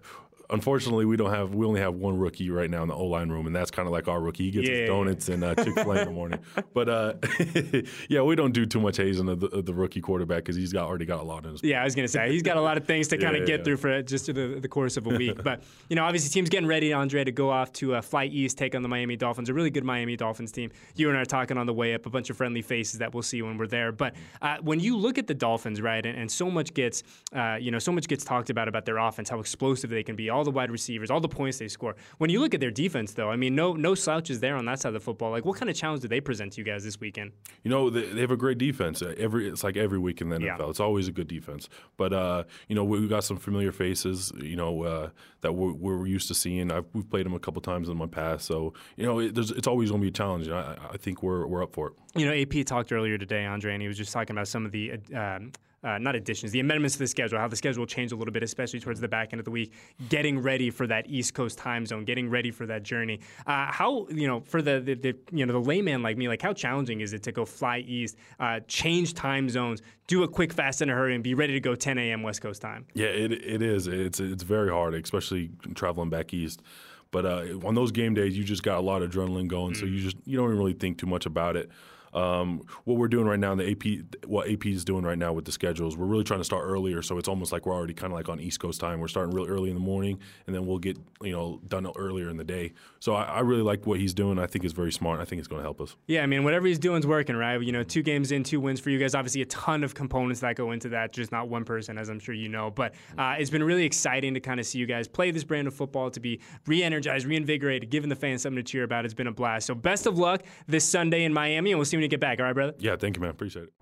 unfortunately, 0.51 1.05
we 1.05 1.17
don't 1.17 1.31
have. 1.33 1.55
We 1.55 1.67
only 1.67 1.81
have 1.81 1.95
one 1.95 2.19
rookie 2.19 2.51
right 2.51 2.71
now 2.71 2.83
in 2.83 2.89
the 2.89 2.95
O 2.95 3.05
line 3.07 3.29
room, 3.31 3.47
and 3.47 3.55
that's 3.55 3.71
kind 3.71 3.87
of 3.87 3.93
like 3.93 4.09
our 4.09 4.21
rookie. 4.21 4.45
He 4.45 4.51
gets 4.51 4.69
Yeah. 4.69 4.77
his 4.81 4.89
donuts 4.89 5.29
and 5.29 5.45
uh, 5.45 5.55
Chick 5.55 5.75
Fil 5.75 5.93
A 5.93 5.99
in 6.01 6.05
the 6.07 6.13
morning. 6.13 6.41
But 6.75 6.89
uh, 6.91 7.15
yeah, 8.09 8.23
we 8.23 8.35
don't 8.37 8.53
do 8.53 8.67
too 8.67 8.81
much 8.81 8.97
hazing 8.99 9.29
of 9.29 9.41
the, 9.41 9.47
of 9.49 9.65
the 9.67 9.73
rookie 9.75 10.01
quarterback 10.01 10.39
because 10.39 10.57
he's 10.57 10.73
got 10.73 10.87
already 10.87 11.07
got 11.07 11.21
a 11.21 11.23
lot 11.23 11.45
in 11.45 11.53
his. 11.53 11.63
Yeah, 11.63 11.81
I 11.81 11.85
was 11.85 11.95
gonna 11.95 12.09
say 12.09 12.31
he's 12.31 12.43
got 12.43 12.57
a 12.57 12.61
lot 12.61 12.77
of 12.77 12.85
things 12.87 13.09
to 13.09 13.19
kind 13.19 13.35
of 13.35 13.43
Yeah, 13.43 13.47
get 13.47 13.59
yeah. 13.61 13.65
through 13.65 13.77
for 13.79 14.03
just 14.03 14.27
the, 14.27 14.59
the 14.61 14.69
course 14.69 14.97
of 14.97 15.07
a 15.07 15.11
week. 15.17 15.43
but 15.43 15.63
you 15.89 15.97
know, 15.97 16.05
obviously, 16.05 16.31
teams 16.31 16.49
getting 16.51 16.67
ready, 16.69 16.93
Andre, 16.93 17.25
to 17.25 17.33
go 17.33 17.51
off 17.51 17.73
to 17.75 17.95
uh, 17.95 18.01
fly 18.03 18.25
east, 18.27 18.59
take 18.59 18.75
on 18.75 18.83
the 18.83 18.89
Miami 18.89 19.17
Dolphins, 19.17 19.49
a 19.49 19.55
really 19.55 19.71
good 19.71 19.85
Miami 19.85 20.17
Dolphins 20.17 20.53
team. 20.53 20.71
You 20.97 21.09
and 21.09 21.17
I 21.17 21.23
are 21.23 21.25
talking 21.25 21.57
on 21.57 21.67
the 21.67 21.75
way 21.75 21.95
up, 21.95 22.05
a 22.07 22.11
bunch 22.11 22.31
of 22.31 22.37
friendly 22.37 22.63
faces 22.63 22.99
that 22.99 23.15
we'll 23.15 23.23
see 23.23 23.41
when 23.43 23.57
we're 23.59 23.67
there. 23.67 23.93
But 23.93 24.15
uh, 24.43 24.59
when 24.61 24.81
you 24.81 24.97
look 24.97 25.19
at 25.19 25.27
the 25.27 25.35
Dolphins, 25.35 25.81
right, 25.81 26.05
and, 26.05 26.19
and 26.19 26.31
so 26.31 26.51
much 26.51 26.75
gets, 26.75 27.03
uh, 27.35 27.57
you 27.61 27.71
know, 27.71 27.79
so 27.79 27.93
much 27.93 28.07
gets 28.09 28.25
talked 28.25 28.51
about 28.51 28.69
about 28.69 28.85
their 28.85 28.99
offense, 28.99 29.29
how 29.31 29.41
explosive 29.41 29.91
they 29.91 30.03
can 30.03 30.17
be, 30.17 30.29
all 30.37 30.45
the 30.45 30.51
wide 30.51 30.71
receivers, 30.71 31.11
all 31.11 31.21
the 31.21 31.29
points 31.29 31.59
they 31.59 31.69
score. 31.69 31.97
When 32.19 32.31
you 32.31 32.41
look 32.41 32.55
at 32.55 32.61
their 32.61 32.71
defense, 32.71 33.15
though, 33.15 33.31
I 33.31 33.37
mean, 33.37 33.55
no 33.55 33.73
no 33.73 33.95
slouches 33.95 34.41
there 34.41 34.57
on 34.57 34.65
that 34.67 34.81
side 34.81 34.89
of 34.89 34.95
the 34.95 35.01
football. 35.01 35.31
Like, 35.31 35.45
what 35.45 35.59
kind 35.59 35.71
of 35.71 35.77
challenge 35.77 36.03
do 36.03 36.09
they 36.09 36.21
present 36.21 36.53
to 36.53 36.61
you 36.61 36.65
guys 36.65 36.85
this 36.85 37.01
weekend? 37.01 37.33
You 37.65 37.71
know, 37.71 37.91
they, 37.91 38.03
they 38.03 38.21
have 38.21 38.31
a 38.31 38.37
great 38.37 38.59
defense. 38.59 39.03
Uh, 39.03 39.15
Every 39.17 39.49
it's 39.49 39.65
like 39.65 39.77
every 39.77 39.99
week 39.99 40.21
in 40.21 40.29
the 40.29 40.37
NFL. 40.37 40.59
Yeah. 40.59 40.69
It's 40.69 40.81
always 40.81 41.09
a 41.09 41.13
good 41.13 41.27
defense. 41.27 41.69
But 41.97 42.13
uh, 42.13 42.45
you 42.69 42.75
know, 42.75 42.85
we, 42.85 43.01
we 43.01 43.09
got 43.09 43.25
some 43.25 43.39
familiar 43.39 43.73
faces. 43.73 44.33
You 44.37 44.57
know, 44.57 44.83
uh, 44.83 45.11
that 45.41 45.53
we're, 45.53 45.73
we're 45.73 46.07
used 46.07 46.29
to 46.29 46.35
seeing. 46.35 46.71
I've, 46.71 46.85
we've 46.93 47.09
played 47.09 47.25
them 47.25 47.35
a 47.35 47.41
couple 47.41 47.63
times 47.63 47.89
in 47.89 47.97
my 47.97 48.07
past. 48.07 48.47
So 48.47 48.75
you 48.97 49.07
know, 49.07 49.21
it, 49.21 49.35
there's, 49.35 49.51
it's 49.51 49.67
always 49.67 49.91
going 49.91 50.01
to 50.03 50.05
be 50.05 50.09
a 50.09 50.13
challenge. 50.13 50.49
And 50.49 50.57
I, 50.57 50.77
I 50.93 50.97
think 50.97 51.23
we're 51.23 51.47
we're 51.47 51.63
up 51.63 51.73
for 51.73 51.89
it. 51.89 51.93
You 52.15 52.27
know, 52.27 52.35
AP 52.35 52.67
talked 52.67 52.93
earlier 52.93 53.17
today, 53.19 53.45
Andre, 53.47 53.73
and 53.73 53.83
he 53.83 53.89
was 53.89 53.97
just 53.97 54.13
talking 54.13 54.35
about 54.37 54.49
some 54.49 54.67
of 54.67 54.73
the. 54.73 54.93
Um, 55.15 55.53
uh, 55.85 55.99
not 55.99 56.17
additions, 56.17 56.53
the 56.53 56.61
amendments 56.61 56.95
to 56.95 56.99
the 57.01 57.07
schedule, 57.07 57.39
how 57.39 57.49
the 57.49 57.57
schedule 57.57 57.83
will 57.83 57.87
change 57.87 58.13
a 58.13 58.17
little 58.17 58.33
bit, 58.33 58.43
especially 58.43 58.81
towards 58.81 59.01
the 59.01 59.09
back 59.09 59.33
end 59.33 59.41
of 59.41 59.45
the 59.45 59.51
week, 59.51 59.73
getting 60.09 60.39
ready 60.39 60.71
for 60.71 60.87
that 60.87 61.09
East 61.09 61.35
Coast 61.35 61.59
time 61.59 61.87
zone, 61.87 62.05
getting 62.05 62.29
ready 62.29 62.51
for 62.51 62.67
that 62.67 62.83
journey. 62.83 63.21
Uh, 63.47 63.71
how, 63.71 64.07
you 64.09 64.27
know, 64.27 64.41
for 64.41 64.63
the, 64.63 64.81
the, 64.81 64.95
the, 64.95 65.17
you 65.33 65.45
know, 65.45 65.53
the 65.53 65.61
layman 65.61 66.03
like 66.03 66.17
me, 66.17 66.29
like 66.29 66.43
how 66.43 66.53
challenging 66.53 67.01
is 67.01 67.13
it 67.13 67.23
to 67.23 67.33
go 67.33 67.45
fly 67.45 67.79
east, 67.79 68.17
uh, 68.41 68.61
change 68.67 69.15
time 69.15 69.49
zones, 69.49 69.83
do 70.07 70.23
a 70.23 70.29
quick, 70.29 70.53
fast, 70.53 70.83
in 70.83 70.91
a 70.91 70.95
hurry, 70.95 71.15
and 71.15 71.23
be 71.23 71.35
ready 71.35 71.53
to 71.53 71.61
go 71.61 71.75
10 71.75 71.99
a.m. 71.99 72.23
West 72.23 72.41
Coast 72.41 72.63
time? 72.63 72.87
Yeah, 72.95 73.07
it 73.07 73.33
it 73.33 73.63
is. 73.63 73.87
It's 73.87 74.21
it's 74.21 74.43
very 74.43 74.71
hard, 74.71 74.95
especially 74.95 75.51
traveling 75.75 76.11
back 76.11 76.33
east. 76.33 76.63
But 77.11 77.25
uh, 77.25 77.45
on 77.65 77.75
those 77.75 77.93
game 77.93 78.15
days, 78.15 78.37
you 78.37 78.45
just 78.45 78.63
got 78.63 78.79
a 78.79 78.81
lot 78.81 79.03
of 79.03 79.11
adrenaline 79.11 79.49
going, 79.49 79.75
so 79.75 79.87
you 79.87 80.01
just 80.01 80.17
you 80.25 80.37
don't 80.37 80.47
even 80.47 80.59
really 80.59 80.75
think 80.75 80.99
too 80.99 81.07
much 81.07 81.27
about 81.27 81.57
it. 81.57 81.71
Um, 82.15 82.63
what 82.85 82.97
we're 82.97 83.09
doing 83.09 83.27
right 83.27 83.39
now, 83.39 83.53
in 83.53 83.59
the 83.59 83.71
AP, 83.71 84.27
what 84.27 84.51
AP 84.51 84.67
is 84.67 84.85
doing 84.85 85.05
right 85.05 85.19
now 85.19 85.33
with 85.33 85.45
the 85.45 85.53
schedules, 85.53 85.97
we're 85.97 86.07
really 86.07 86.25
trying 86.25 86.41
to 86.41 86.45
start 86.45 86.65
earlier. 86.65 87.03
So 87.03 87.19
it's 87.19 87.29
almost 87.29 87.53
like 87.53 87.67
we're 87.67 87.75
already 87.75 87.95
kind 87.95 88.13
of 88.13 88.17
like 88.19 88.29
on 88.29 88.41
East 88.41 88.61
Coast 88.61 88.81
time. 88.81 89.01
We're 89.01 89.09
starting 89.09 89.35
really 89.35 89.49
early 89.49 89.69
in 89.69 89.75
the 89.75 89.81
morning, 89.81 90.19
and 90.47 90.55
then 90.55 90.67
we'll 90.67 90.79
get 90.79 90.99
you 91.23 91.33
know 91.33 91.61
done 91.69 91.87
earlier 91.97 92.31
in 92.31 92.37
the 92.37 92.45
day. 92.45 92.73
So 93.01 93.15
I, 93.15 93.25
I 93.25 93.41
really 93.41 93.63
like 93.63 93.87
what 93.87 94.01
he's 94.01 94.15
doing. 94.15 94.39
I 94.39 94.47
think 94.47 94.65
it's 94.65 94.75
very 94.75 94.93
smart. 94.93 95.21
I 95.21 95.25
think 95.25 95.39
it's 95.39 95.49
going 95.49 95.61
to 95.61 95.65
help 95.65 95.81
us. 95.81 95.97
Yeah, 96.07 96.23
I 96.23 96.27
mean, 96.27 96.45
whatever 96.45 96.67
he's 96.67 96.79
doing 96.79 96.99
is 97.01 97.07
working, 97.07 97.37
right? 97.37 97.61
You 97.61 97.73
know, 97.73 97.83
two 97.83 98.03
games 98.03 98.33
in, 98.33 98.43
two 98.43 98.61
wins 98.61 98.81
for 98.81 98.91
you 98.91 98.99
guys. 98.99 99.15
Obviously, 99.15 99.43
a 99.43 99.47
ton 99.47 99.85
of 99.85 99.95
components 99.95 100.41
that 100.41 100.57
go 100.57 100.73
into 100.73 100.89
that, 100.91 101.13
just 101.13 101.33
not 101.33 101.49
one 101.49 101.65
person, 101.65 101.99
as 101.99 102.09
I'm 102.09 102.19
sure 102.19 102.35
you 102.35 102.49
know. 102.49 102.71
But 102.71 102.95
uh, 103.19 103.37
it's 103.39 103.51
been 103.51 103.63
really 103.63 103.85
exciting 103.85 104.35
to 104.35 104.41
kind 104.41 104.61
of 104.61 104.67
see 104.67 104.79
you 104.79 104.87
guys 104.87 105.09
play 105.09 105.31
this 105.31 105.45
brand 105.45 105.69
of 105.69 105.75
football, 105.75 106.11
to 106.11 106.21
be 106.21 106.41
re 106.67 106.83
energized, 106.83 107.27
reinvigorated, 107.27 107.91
giving 107.91 108.09
the 108.09 108.17
fans 108.17 108.43
something 108.43 108.63
to 108.63 108.71
cheer 108.71 108.85
about. 108.85 109.05
It's 109.05 109.15
been 109.15 109.27
a 109.27 109.33
blast. 109.33 109.67
So, 109.67 109.75
best 109.75 110.07
of 110.07 110.19
luck 110.19 110.43
this 110.67 110.85
Sunday 110.85 111.25
in 111.25 111.33
Miami, 111.33 111.73
and 111.73 111.79
we'll 111.79 111.85
see 111.85 111.96
when 111.97 112.03
you 112.03 112.09
get 112.09 112.21
back. 112.21 112.39
All 112.39 112.47
right, 112.47 112.55
brother? 112.55 112.75
Yeah, 112.79 112.97
thank 112.97 113.17
you, 113.17 113.23
man. 113.23 113.31
Appreciate 113.31 113.65
it. 113.65 113.73